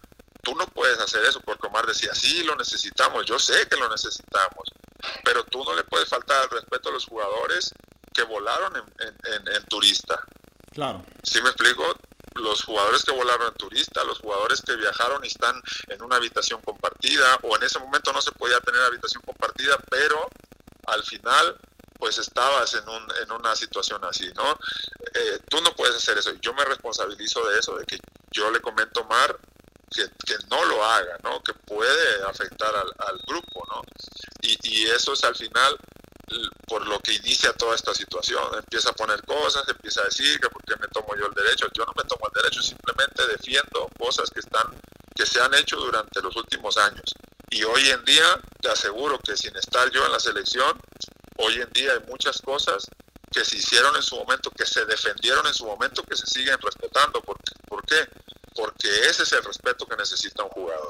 tú 0.42 0.54
no 0.54 0.66
puedes 0.68 0.98
hacer 1.00 1.24
eso, 1.24 1.40
porque 1.40 1.66
Omar 1.66 1.86
decía, 1.86 2.14
sí, 2.14 2.44
lo 2.44 2.54
necesitamos, 2.54 3.26
yo 3.26 3.40
sé 3.40 3.68
que 3.68 3.76
lo 3.76 3.88
necesitamos, 3.88 4.70
pero 5.24 5.42
tú 5.44 5.64
no 5.64 5.74
le 5.74 5.82
puedes 5.82 6.08
faltar 6.08 6.44
al 6.44 6.50
respeto 6.50 6.90
a 6.90 6.92
los 6.92 7.06
jugadores 7.06 7.74
que 8.14 8.22
volaron 8.22 8.72
en, 8.76 9.64
turista. 9.64 10.22
Claro. 10.72 11.04
¿Sí 11.24 11.42
me 11.42 11.48
explico? 11.48 11.84
Los 12.34 12.62
jugadores 12.64 13.04
que 13.04 13.12
volaron 13.12 13.48
en 13.48 13.54
turista, 13.54 14.04
los 14.04 14.20
jugadores 14.20 14.62
que 14.62 14.76
viajaron 14.76 15.24
y 15.24 15.28
están 15.28 15.60
en 15.88 16.02
una 16.02 16.16
habitación 16.16 16.60
compartida, 16.62 17.38
o 17.42 17.56
en 17.56 17.62
ese 17.62 17.78
momento 17.78 18.12
no 18.12 18.22
se 18.22 18.32
podía 18.32 18.60
tener 18.60 18.80
habitación 18.82 19.22
compartida, 19.22 19.76
pero 19.90 20.28
al 20.86 21.02
final 21.02 21.56
pues 21.98 22.16
estabas 22.18 22.72
en, 22.74 22.88
un, 22.88 23.06
en 23.22 23.30
una 23.30 23.54
situación 23.54 24.02
así, 24.04 24.32
¿no? 24.34 24.58
Eh, 25.14 25.38
tú 25.48 25.60
no 25.60 25.74
puedes 25.74 25.96
hacer 25.96 26.16
eso. 26.16 26.32
Yo 26.40 26.54
me 26.54 26.64
responsabilizo 26.64 27.46
de 27.46 27.58
eso, 27.58 27.76
de 27.76 27.84
que 27.84 27.98
yo 28.30 28.50
le 28.50 28.60
comento 28.60 29.00
a 29.02 29.04
Mar 29.04 29.38
que, 29.90 30.08
no 30.48 30.64
lo 30.64 30.84
haga, 30.84 31.18
¿no? 31.22 31.42
Que 31.42 31.52
puede 31.52 32.24
afectar 32.24 32.74
al, 32.74 33.18
grupo, 33.26 33.66
¿no? 33.68 33.82
Y, 34.40 34.56
y, 34.62 34.86
eso 34.86 35.12
es 35.12 35.24
al 35.24 35.34
final 35.34 35.76
por 36.66 36.86
lo 36.86 36.98
que 37.00 37.14
inicia 37.14 37.52
toda 37.54 37.74
esta 37.74 37.94
situación. 37.94 38.42
Empieza 38.54 38.90
a 38.90 38.94
poner 38.94 39.22
cosas, 39.24 39.68
empieza 39.68 40.02
a 40.02 40.04
decir 40.04 40.40
que 40.40 40.48
por 40.48 40.62
qué 40.64 40.74
me 40.80 40.88
tomo 40.88 41.14
yo 41.16 41.26
el 41.26 41.34
derecho. 41.34 41.66
Yo 41.72 41.84
no 41.84 41.92
me 41.96 42.04
tomo 42.04 42.26
el 42.26 42.42
derecho, 42.42 42.62
simplemente 42.62 43.26
defiendo 43.26 43.88
cosas 43.98 44.30
que 44.30 44.40
están 44.40 44.80
que 45.14 45.26
se 45.26 45.40
han 45.40 45.52
hecho 45.54 45.76
durante 45.76 46.22
los 46.22 46.34
últimos 46.36 46.76
años. 46.78 47.14
Y 47.50 47.64
hoy 47.64 47.90
en 47.90 48.04
día 48.04 48.40
te 48.60 48.70
aseguro 48.70 49.18
que 49.18 49.36
sin 49.36 49.54
estar 49.56 49.90
yo 49.90 50.06
en 50.06 50.12
la 50.12 50.20
selección, 50.20 50.80
Hoy 51.42 51.58
en 51.58 51.70
día 51.72 51.92
hay 51.94 52.00
muchas 52.06 52.42
cosas 52.42 52.86
que 53.32 53.46
se 53.46 53.56
hicieron 53.56 53.96
en 53.96 54.02
su 54.02 54.14
momento, 54.14 54.50
que 54.50 54.66
se 54.66 54.84
defendieron 54.84 55.46
en 55.46 55.54
su 55.54 55.64
momento, 55.64 56.02
que 56.02 56.14
se 56.14 56.26
siguen 56.26 56.58
respetando. 56.60 57.22
¿Por, 57.22 57.38
¿Por 57.66 57.82
qué? 57.86 57.96
Porque 58.54 58.88
ese 59.08 59.22
es 59.22 59.32
el 59.32 59.42
respeto 59.42 59.86
que 59.86 59.96
necesita 59.96 60.44
un 60.44 60.50
jugador. 60.50 60.88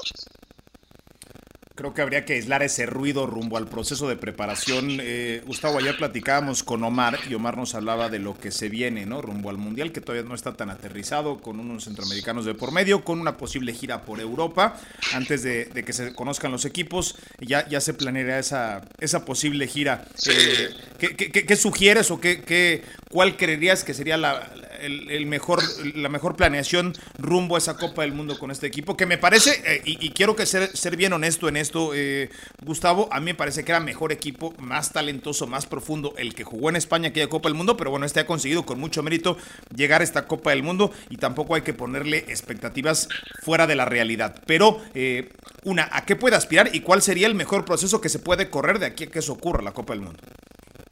Creo 1.81 1.95
que 1.95 2.03
habría 2.03 2.25
que 2.25 2.33
aislar 2.33 2.61
ese 2.61 2.85
ruido 2.85 3.25
rumbo 3.25 3.57
al 3.57 3.67
proceso 3.67 4.07
de 4.07 4.15
preparación. 4.15 4.99
Eh, 5.01 5.41
Gustavo, 5.47 5.79
ayer 5.79 5.97
platicábamos 5.97 6.61
con 6.61 6.83
Omar 6.83 7.17
y 7.27 7.33
Omar 7.33 7.57
nos 7.57 7.73
hablaba 7.73 8.07
de 8.07 8.19
lo 8.19 8.37
que 8.37 8.51
se 8.51 8.69
viene, 8.69 9.07
¿no? 9.07 9.19
Rumbo 9.19 9.49
al 9.49 9.57
Mundial, 9.57 9.91
que 9.91 9.99
todavía 9.99 10.29
no 10.29 10.35
está 10.35 10.53
tan 10.53 10.69
aterrizado, 10.69 11.39
con 11.39 11.59
unos 11.59 11.85
centroamericanos 11.85 12.45
de 12.45 12.53
por 12.53 12.71
medio, 12.71 13.03
con 13.03 13.19
una 13.19 13.35
posible 13.35 13.73
gira 13.73 14.03
por 14.03 14.19
Europa. 14.19 14.79
Antes 15.13 15.41
de, 15.41 15.69
que 15.83 15.91
se 15.91 16.13
conozcan 16.13 16.51
los 16.51 16.65
equipos, 16.65 17.15
ya, 17.39 17.67
ya 17.67 17.81
se 17.81 17.95
planeará 17.95 18.37
esa, 18.37 18.83
esa 18.99 19.25
posible 19.25 19.65
gira. 19.65 20.05
Eh, 20.29 20.69
¿qué, 20.99 21.55
sugieres 21.55 22.11
o 22.11 22.21
qué, 22.21 22.43
qué, 22.43 22.83
cuál 23.09 23.37
creerías 23.37 23.83
que 23.83 23.95
sería 23.95 24.17
la, 24.17 24.47
el, 24.81 25.25
mejor, 25.25 25.61
la 25.95 26.09
mejor 26.09 26.35
planeación 26.35 26.93
rumbo 27.17 27.55
a 27.55 27.59
esa 27.59 27.77
Copa 27.77 28.01
del 28.01 28.13
Mundo 28.13 28.37
con 28.37 28.51
este 28.51 28.67
equipo? 28.67 28.97
Que 28.97 29.05
me 29.05 29.17
parece, 29.17 29.61
eh, 29.65 29.81
y, 29.85 30.09
quiero 30.11 30.35
que 30.35 30.45
ser, 30.45 30.75
ser 30.75 30.97
bien 30.97 31.13
honesto 31.13 31.47
en 31.47 31.57
esto, 31.57 31.91
eh, 31.93 32.29
Gustavo, 32.63 33.07
a 33.11 33.19
mí 33.19 33.25
me 33.25 33.35
parece 33.35 33.63
que 33.63 33.71
era 33.71 33.79
mejor 33.79 34.11
equipo, 34.11 34.53
más 34.59 34.91
talentoso, 34.91 35.47
más 35.47 35.65
profundo 35.65 36.13
el 36.17 36.33
que 36.33 36.43
jugó 36.43 36.69
en 36.69 36.75
España 36.75 37.09
aquella 37.09 37.27
Copa 37.27 37.49
del 37.49 37.57
Mundo, 37.57 37.77
pero 37.77 37.91
bueno, 37.91 38.05
este 38.05 38.19
ha 38.19 38.25
conseguido 38.25 38.65
con 38.65 38.79
mucho 38.79 39.03
mérito 39.03 39.37
llegar 39.75 40.01
a 40.01 40.03
esta 40.03 40.27
Copa 40.27 40.51
del 40.51 40.63
Mundo 40.63 40.91
y 41.09 41.17
tampoco 41.17 41.55
hay 41.55 41.61
que 41.61 41.73
ponerle 41.73 42.17
expectativas 42.17 43.07
fuera 43.41 43.67
de 43.67 43.75
la 43.75 43.85
realidad. 43.85 44.35
Pero, 44.45 44.81
eh, 44.93 45.29
una, 45.63 45.89
¿a 45.91 46.05
qué 46.05 46.15
puede 46.15 46.35
aspirar 46.35 46.69
y 46.73 46.81
cuál 46.81 47.01
sería 47.01 47.27
el 47.27 47.35
mejor 47.35 47.65
proceso 47.65 48.01
que 48.01 48.09
se 48.09 48.19
puede 48.19 48.49
correr 48.49 48.79
de 48.79 48.87
aquí 48.87 49.05
a 49.05 49.07
que 49.07 49.19
eso 49.19 49.33
ocurra 49.33 49.61
la 49.61 49.73
Copa 49.73 49.93
del 49.93 50.01
Mundo? 50.01 50.19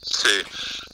Sí, 0.02 0.44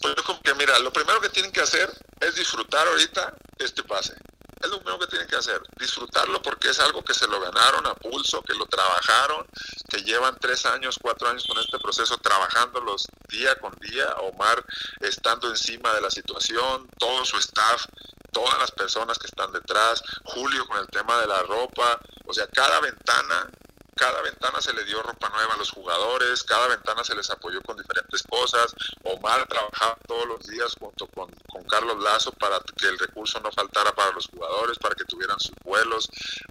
pues 0.01 0.15
como 0.23 0.41
que 0.41 0.53
mira, 0.55 0.77
lo 0.79 0.91
primero 0.91 1.21
que 1.21 1.29
tienen 1.29 1.51
que 1.51 1.61
hacer 1.61 1.89
es 2.19 2.35
disfrutar 2.35 2.87
ahorita 2.87 3.33
este 3.59 3.83
pase. 3.83 4.15
Es 4.61 4.69
lo 4.69 4.79
mismo 4.79 4.97
que 4.97 5.07
tienen 5.07 5.27
que 5.27 5.35
hacer, 5.35 5.61
disfrutarlo 5.77 6.41
porque 6.41 6.69
es 6.69 6.79
algo 6.79 7.03
que 7.03 7.13
se 7.13 7.27
lo 7.27 7.39
ganaron 7.39 7.85
a 7.85 7.93
pulso, 7.93 8.41
que 8.41 8.55
lo 8.55 8.65
trabajaron, 8.65 9.45
que 9.89 10.01
llevan 10.01 10.37
tres 10.39 10.65
años, 10.65 10.97
cuatro 10.99 11.29
años 11.29 11.45
con 11.45 11.59
este 11.59 11.77
proceso 11.77 12.17
trabajándolos 12.17 13.05
día 13.29 13.55
con 13.59 13.73
día, 13.81 14.15
Omar 14.21 14.63
estando 15.01 15.49
encima 15.49 15.93
de 15.93 16.01
la 16.01 16.09
situación, 16.09 16.89
todo 16.97 17.25
su 17.25 17.37
staff, 17.37 17.85
todas 18.31 18.57
las 18.57 18.71
personas 18.71 19.19
que 19.19 19.27
están 19.27 19.51
detrás, 19.51 20.01
Julio 20.23 20.65
con 20.67 20.79
el 20.79 20.87
tema 20.87 21.19
de 21.19 21.27
la 21.27 21.43
ropa, 21.43 21.99
o 22.25 22.33
sea, 22.33 22.47
cada 22.47 22.79
ventana 22.79 23.47
cada 23.95 24.21
ventana 24.21 24.62
se 24.62 24.73
le 24.73 24.84
dio 24.84 25.01
ropa 25.01 25.29
nueva 25.29 25.53
a 25.53 25.58
los 25.58 25.71
jugadores, 25.71 26.43
cada 26.43 26.67
ventana 26.67 27.03
se 27.03 27.15
les 27.15 27.29
apoyó 27.29 27.62
con 27.62 27.77
diferentes 27.77 28.23
cosas. 28.23 28.73
Omar 29.03 29.47
trabajaba 29.47 29.97
todos 30.05 30.27
los 30.27 30.39
días 30.45 30.75
junto 30.77 31.08
con, 31.08 31.34
Carlos 31.69 32.01
Lazo 32.03 32.31
para 32.34 32.60
que 32.77 32.88
el 32.88 32.99
recurso 32.99 33.39
no 33.39 33.51
faltara 33.51 33.93
para 33.93 34.12
los 34.12 34.27
jugadores, 34.27 34.77
para 34.77 34.95
que 34.95 35.03
tuvieran 35.05 35.39
sus 35.39 35.55
vuelos. 35.63 36.10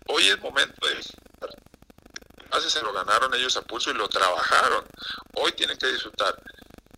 Hoy 0.09 0.29
es 0.29 0.41
momento 0.41 0.87
de 0.87 1.01
Hace 2.51 2.71
se 2.71 2.83
lo 2.83 2.93
ganaron 2.93 3.35
ellos 3.35 3.57
a 3.57 3.63
pulso 3.63 3.91
y 3.91 3.95
lo 3.95 4.09
trabajaron. 4.09 4.85
Hoy 5.35 5.53
tienen 5.53 5.77
que 5.77 5.89
disfrutar. 5.89 6.37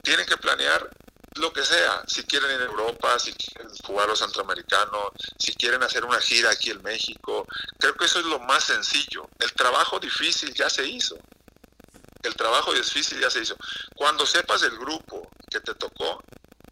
Tienen 0.03 0.27
que 0.27 0.37
planear 0.37 0.89
lo 1.39 1.53
que 1.53 1.65
sea, 1.65 2.03
si 2.07 2.23
quieren 2.25 2.51
ir 2.51 2.61
a 2.61 2.65
Europa, 2.65 3.19
si 3.19 3.33
quieren 3.33 3.71
jugar 3.85 4.09
los 4.09 4.19
centroamericanos, 4.19 5.11
si 5.39 5.55
quieren 5.55 5.83
hacer 5.83 6.05
una 6.05 6.21
gira 6.21 6.51
aquí 6.51 6.71
en 6.71 6.83
México, 6.83 7.47
creo 7.79 7.95
que 7.95 8.05
eso 8.07 8.21
es 8.21 8.27
lo 8.27 8.39
más 8.41 8.65
sencillo. 8.65 9.29
El 9.39 9.53
trabajo 9.53 9.99
difícil 9.99 10.53
ya 10.55 10.71
se 10.71 10.87
hizo. 10.87 11.17
El 12.23 12.35
trabajo 12.35 12.73
difícil 12.73 13.21
ya 13.21 13.31
se 13.31 13.41
hizo. 13.41 13.57
Cuando 13.95 14.27
sepas 14.27 14.63
el 14.63 14.77
grupo 14.77 15.31
que 15.51 15.61
te 15.61 15.75
tocó, 15.75 16.23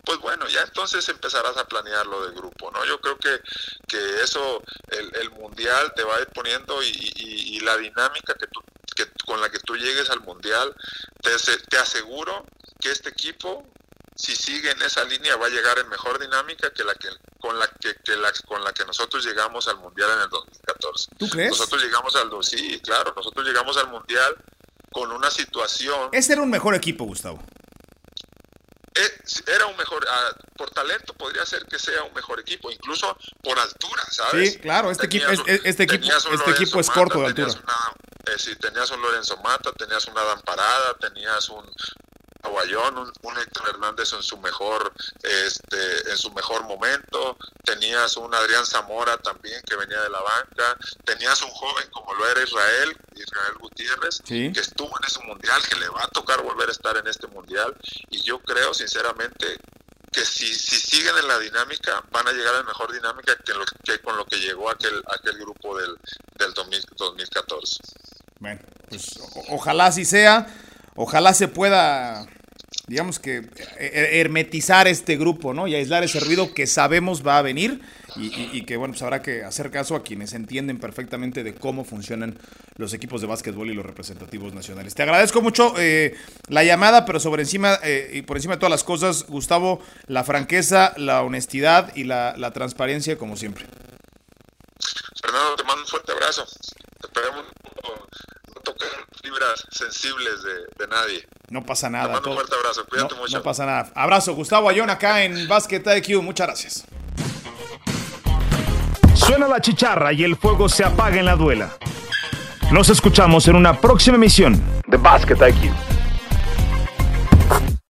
pues 0.04 0.18
bueno, 0.18 0.46
ya 0.48 0.62
entonces 0.62 1.08
empezarás 1.08 1.56
a 1.56 1.66
planear 1.66 2.06
lo 2.06 2.26
del 2.26 2.34
grupo, 2.34 2.70
¿no? 2.70 2.84
Yo 2.84 3.00
creo 3.00 3.16
que, 3.18 3.40
que 3.88 4.22
eso, 4.22 4.62
el, 4.90 5.30
mundial 5.30 5.92
te 5.94 6.04
va 6.04 6.16
a 6.16 6.20
ir 6.20 6.28
poniendo 6.28 6.82
y, 6.82 7.60
la 7.60 7.78
dinámica 7.78 8.34
que 8.34 8.46
tú, 8.48 8.60
que, 8.94 9.06
con 9.24 9.40
la 9.40 9.48
que 9.48 9.58
tú 9.60 9.74
llegues 9.76 10.10
al 10.10 10.20
mundial, 10.20 10.74
te, 11.22 11.30
te 11.70 11.78
aseguro 11.78 12.44
que 12.78 12.90
este 12.90 13.08
equipo 13.08 13.66
si 14.14 14.36
sigue 14.36 14.70
en 14.70 14.80
esa 14.82 15.04
línea 15.04 15.36
va 15.36 15.46
a 15.46 15.50
llegar 15.50 15.78
en 15.78 15.88
mejor 15.88 16.18
dinámica 16.20 16.72
que 16.72 16.84
la 16.84 16.94
que 16.94 17.08
con 17.40 17.58
la 17.58 17.66
que, 17.66 18.16
la, 18.16 18.32
con 18.46 18.62
la 18.64 18.72
que 18.72 18.84
nosotros 18.84 19.24
llegamos 19.24 19.68
al 19.68 19.76
mundial 19.78 20.10
en 20.16 20.22
el 20.22 20.28
2014. 20.30 21.08
¿Tú 21.18 21.28
crees? 21.28 21.50
Nosotros 21.50 21.82
llegamos 21.82 22.16
al 22.16 22.30
sí, 22.42 22.80
claro, 22.80 23.12
nosotros 23.14 23.44
llegamos 23.44 23.76
al 23.76 23.88
mundial 23.88 24.34
con 24.92 25.10
una 25.10 25.30
situación. 25.30 26.08
Ese 26.12 26.34
era 26.34 26.42
un 26.42 26.50
mejor 26.50 26.74
equipo, 26.74 27.04
Gustavo. 27.04 27.42
Eh, 28.94 29.10
era 29.48 29.66
un 29.66 29.76
mejor, 29.76 30.06
ah, 30.08 30.30
por 30.56 30.70
talento 30.70 31.14
podría 31.14 31.44
ser 31.44 31.66
que 31.66 31.80
sea 31.80 32.04
un 32.04 32.14
mejor 32.14 32.38
equipo, 32.38 32.70
incluso 32.70 33.16
por 33.42 33.58
altura, 33.58 34.04
¿sabes? 34.08 34.52
Sí, 34.52 34.58
claro, 34.60 34.92
este 34.92 35.06
equipo, 35.06 35.26
este 35.30 35.82
equipo, 35.82 36.06
este 36.32 36.50
equipo 36.52 36.78
es 36.78 36.88
corto 36.88 37.20
de 37.20 37.26
altura. 37.26 37.52
Eh, 38.26 38.38
si 38.38 38.54
tenías 38.56 38.90
un 38.92 39.02
Lorenzo 39.02 39.36
Mata, 39.38 39.72
tenías 39.72 40.06
una 40.06 40.22
Dan 40.22 40.40
Parada, 40.42 40.94
tenías 40.98 41.48
un, 41.48 41.68
Aguayón, 42.54 43.12
un, 43.22 43.38
Héctor 43.38 43.70
Hernández 43.70 44.12
en 44.12 44.22
su 44.22 44.38
mejor, 44.38 44.92
este, 45.22 46.10
en 46.10 46.16
su 46.16 46.30
mejor 46.32 46.62
momento, 46.64 47.36
tenías 47.64 48.16
un 48.16 48.32
Adrián 48.34 48.64
Zamora 48.64 49.16
también 49.18 49.60
que 49.62 49.76
venía 49.76 50.00
de 50.00 50.10
la 50.10 50.20
banca, 50.20 50.76
tenías 51.04 51.42
un 51.42 51.50
joven 51.50 51.88
como 51.90 52.14
lo 52.14 52.28
era 52.28 52.42
Israel, 52.42 52.96
Israel 53.14 53.54
Gutiérrez, 53.60 54.22
que 54.24 54.60
estuvo 54.60 54.88
en 54.88 55.06
ese 55.06 55.20
mundial, 55.26 55.60
que 55.68 55.76
le 55.76 55.88
va 55.88 56.04
a 56.04 56.08
tocar 56.08 56.42
volver 56.42 56.68
a 56.68 56.72
estar 56.72 56.96
en 56.96 57.06
este 57.08 57.26
mundial, 57.26 57.74
y 58.10 58.22
yo 58.22 58.38
creo 58.40 58.72
sinceramente 58.72 59.58
que 60.12 60.24
si, 60.24 60.54
si 60.54 60.76
siguen 60.76 61.16
en 61.18 61.26
la 61.26 61.38
dinámica, 61.40 62.04
van 62.12 62.28
a 62.28 62.32
llegar 62.32 62.54
a 62.54 62.58
la 62.58 62.64
mejor 62.64 62.92
dinámica 62.92 63.36
que, 63.44 63.52
lo, 63.52 63.64
que 63.82 63.98
con 63.98 64.16
lo 64.16 64.24
que 64.26 64.36
llegó 64.36 64.70
aquel, 64.70 65.02
aquel 65.08 65.38
grupo 65.38 65.76
del, 65.76 65.96
del 66.38 66.54
2014. 66.54 67.80
Bueno, 68.38 68.60
pues 68.88 69.18
ojalá 69.48 69.86
así 69.86 70.04
sea. 70.04 70.46
Ojalá 70.96 71.34
se 71.34 71.48
pueda, 71.48 72.26
digamos 72.86 73.18
que, 73.18 73.38
eh, 73.78 74.20
hermetizar 74.20 74.86
este 74.88 75.16
grupo, 75.16 75.54
¿no? 75.54 75.66
Y 75.66 75.74
aislar 75.74 76.04
ese 76.04 76.20
ruido 76.20 76.52
que 76.52 76.66
sabemos 76.66 77.26
va 77.26 77.38
a 77.38 77.42
venir 77.42 77.80
y, 78.16 78.64
que, 78.64 78.76
bueno, 78.76 78.92
pues 78.92 79.02
habrá 79.02 79.22
que 79.22 79.42
hacer 79.42 79.70
caso 79.70 79.96
a 79.96 80.02
quienes 80.02 80.34
entienden 80.34 80.78
perfectamente 80.78 81.42
de 81.42 81.54
cómo 81.54 81.84
funcionan 81.84 82.38
los 82.76 82.92
equipos 82.94 83.20
de 83.20 83.26
básquetbol 83.26 83.70
y 83.70 83.74
los 83.74 83.84
representativos 83.84 84.54
nacionales. 84.54 84.94
Te 84.94 85.02
agradezco 85.02 85.40
mucho 85.40 85.74
eh, 85.78 86.14
la 86.48 86.62
llamada, 86.62 87.04
pero 87.06 87.18
sobre 87.18 87.42
encima 87.42 87.78
eh, 87.82 88.10
y 88.12 88.22
por 88.22 88.36
encima 88.36 88.54
de 88.54 88.60
todas 88.60 88.70
las 88.70 88.84
cosas, 88.84 89.26
Gustavo, 89.26 89.80
la 90.06 90.22
franqueza, 90.22 90.94
la 90.96 91.22
honestidad 91.22 91.94
y 91.96 92.04
la, 92.04 92.34
transparencia, 92.54 93.18
como 93.18 93.36
siempre. 93.36 93.66
Fernando, 95.20 95.56
te 95.56 95.64
mando 95.64 95.82
un 95.82 95.88
fuerte 95.88 96.12
abrazo. 96.12 96.46
Esperemos 97.02 97.44
tocar 98.74 99.06
fibras 99.22 99.66
sensibles 99.70 100.42
de, 100.42 100.86
nadie. 100.86 101.26
No 101.48 101.64
pasa 101.64 101.88
nada. 101.88 102.06
Te 102.06 102.12
mando 102.12 102.30
un 102.30 102.36
fuerte 102.36 102.54
abrazo, 102.54 102.84
cuídate 102.86 103.14
no, 103.14 103.20
mucho. 103.22 103.38
No 103.38 103.42
pasa 103.42 103.66
nada. 103.66 103.92
Abrazo, 103.94 104.34
Gustavo 104.34 104.68
Ayón 104.68 104.90
acá 104.90 105.24
en 105.24 105.48
Basket 105.48 105.82
IQ. 105.96 106.22
Muchas 106.22 106.46
gracias. 106.46 106.84
Suena 109.14 109.48
la 109.48 109.60
chicharra 109.60 110.12
y 110.12 110.24
el 110.24 110.36
fuego 110.36 110.68
se 110.68 110.84
apaga 110.84 111.18
en 111.18 111.24
la 111.24 111.36
duela. 111.36 111.76
Nos 112.70 112.88
escuchamos 112.88 113.46
en 113.48 113.56
una 113.56 113.80
próxima 113.80 114.16
emisión 114.16 114.60
de 114.86 114.96
Basket 114.96 115.36
IQ. 115.36 115.72